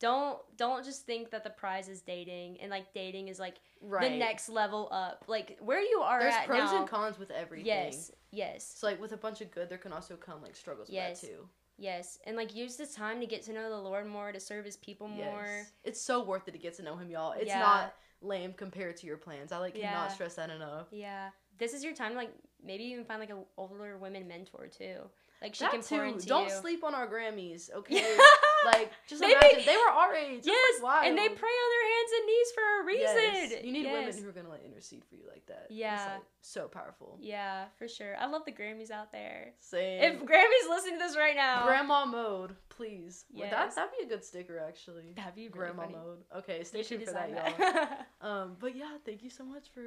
[0.00, 4.10] Don't don't just think that the prize is dating and like dating is like Right.
[4.10, 5.24] the next level up.
[5.28, 6.80] Like where you are There's pros now.
[6.80, 7.66] and cons with everything.
[7.66, 10.88] yes, yes, So like with a bunch of good, there can also come like struggles
[10.90, 11.22] Yes.
[11.22, 11.48] with that too.
[11.78, 14.64] yes, and like use this time to get to know the Lord more, to serve
[14.64, 15.44] His people more.
[15.46, 15.72] Yes.
[15.84, 17.32] It's so worth it to get to know him, y'all.
[17.32, 17.60] It's Yeah.
[17.60, 19.52] not lame compared to your plans.
[19.52, 19.92] I like Yeah.
[19.92, 20.88] cannot stress that enough.
[20.90, 22.12] Yeah, this is your time.
[22.12, 22.32] to, Like
[22.62, 25.08] maybe even find like an older women mentor too.
[25.40, 26.14] Like she that can pour too.
[26.14, 26.54] into Don't you.
[26.54, 28.18] sleep on our Grammys, okay?
[28.66, 30.42] Like just Maybe- imagine they were our age.
[30.44, 33.50] Yes, like, and they pray on their hands and knees for a reason.
[33.58, 33.64] Yes.
[33.64, 33.92] You need Yes.
[33.92, 35.66] women who are gonna like intercede for you like that.
[35.70, 36.12] It's, Yeah.
[36.14, 37.18] like, so powerful.
[37.20, 38.16] Yeah, for sure.
[38.18, 39.52] I love the Grammys out there.
[39.60, 40.02] Same.
[40.02, 43.24] If Grammy's listening to this right now, Grandma mode, please.
[43.32, 45.12] Well, that that'd be a good sticker actually.
[45.16, 45.94] that'd be really Grandma funny.
[45.94, 46.24] mode.
[46.36, 47.88] Okay, stay tuned for that, design y'all.
[48.20, 49.82] Um, but yeah, thank you so much for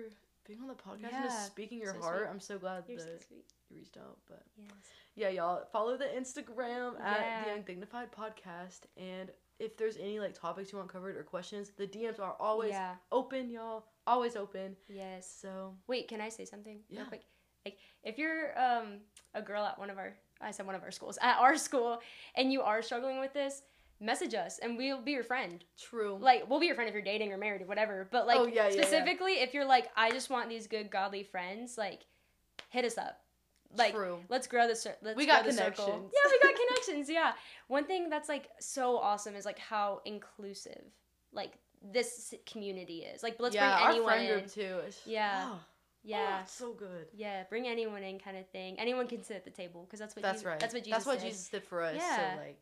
[0.47, 2.19] being on the podcast and Yeah, just speaking your so heart.
[2.22, 2.30] sweet.
[2.30, 3.41] I'm so glad You're that so you
[3.78, 4.17] reached out.
[4.28, 4.72] But Yes.
[5.16, 7.43] Yeah, y'all follow the Instagram at Yeah.
[7.45, 11.86] the Undignified Podcast, and if there's any like topics you want covered or questions, the
[11.86, 12.95] DMs are always yeah.
[13.12, 13.86] open, y'all.
[14.07, 14.76] Always open.
[14.88, 15.32] Yes.
[15.39, 17.01] So Wait, can I say something Yeah.
[17.01, 17.22] real quick?
[17.66, 19.01] Like, if you're um
[19.36, 21.99] a girl at one of our, I said one of our schools, at our school,
[22.36, 23.62] and you are struggling with this,
[23.99, 25.64] message us and we'll be your friend.
[25.80, 26.18] true.
[26.20, 28.07] Like, we'll be your friend if you're dating or married or whatever.
[28.12, 28.72] But like, Oh, yeah.
[28.72, 32.01] specifically, if you're like, I just want these good godly friends, like,
[32.72, 33.22] hit us up.
[33.78, 34.19] Like, true.
[34.30, 36.11] let's grow the cir- let's We got grow the circle.
[36.13, 37.09] Yeah, we got connections.
[37.09, 37.34] Yeah.
[37.67, 40.82] One thing that's like so awesome is like how inclusive
[41.34, 41.53] like
[41.93, 43.24] this community is.
[43.24, 44.39] Like let's yeah, bring our anyone friend in.
[44.39, 44.80] group too.
[45.05, 45.49] Yeah.
[46.03, 46.39] Oh, Yeah.
[46.41, 47.07] oh, so good.
[47.13, 48.80] Yeah, bring anyone in kind of thing.
[48.80, 50.59] Anyone can sit at the table because that's what That's Jesus, right.
[50.59, 51.28] That's what Jesus That's what said.
[51.30, 51.95] Jesus did for us.
[51.95, 52.34] Yeah.
[52.36, 52.61] So like,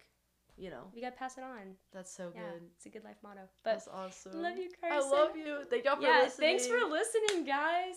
[0.58, 1.76] you know, We got to pass it on.
[1.94, 2.42] that's so Yeah.
[2.42, 2.62] good.
[2.76, 3.40] It's a good life motto.
[3.64, 4.42] But That's awesome.
[4.42, 4.92] love you, Karsyn.
[4.92, 5.64] I love you.
[5.70, 6.48] Thank y'all for yeah, listening.
[6.50, 7.96] thanks for listening, guys.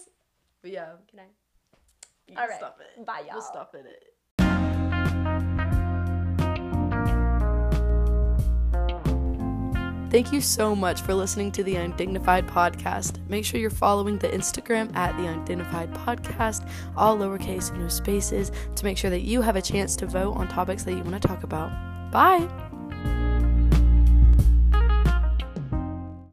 [0.63, 0.93] But yeah.
[1.11, 1.33] Good night.
[2.33, 2.59] You All can right.
[2.59, 3.07] Stop it.
[3.07, 3.35] Bye, y'all.
[3.35, 4.09] We'll stop in it.
[10.11, 13.27] Thank you so much for listening to the Undignified Podcast.
[13.29, 18.51] Make sure you're following the Instagram at the Undignified Podcast, all lowercase, and no spaces,
[18.77, 21.21] to make sure that you have a chance to vote on topics that you want
[21.21, 21.71] to talk about.
[22.11, 22.72] Bye!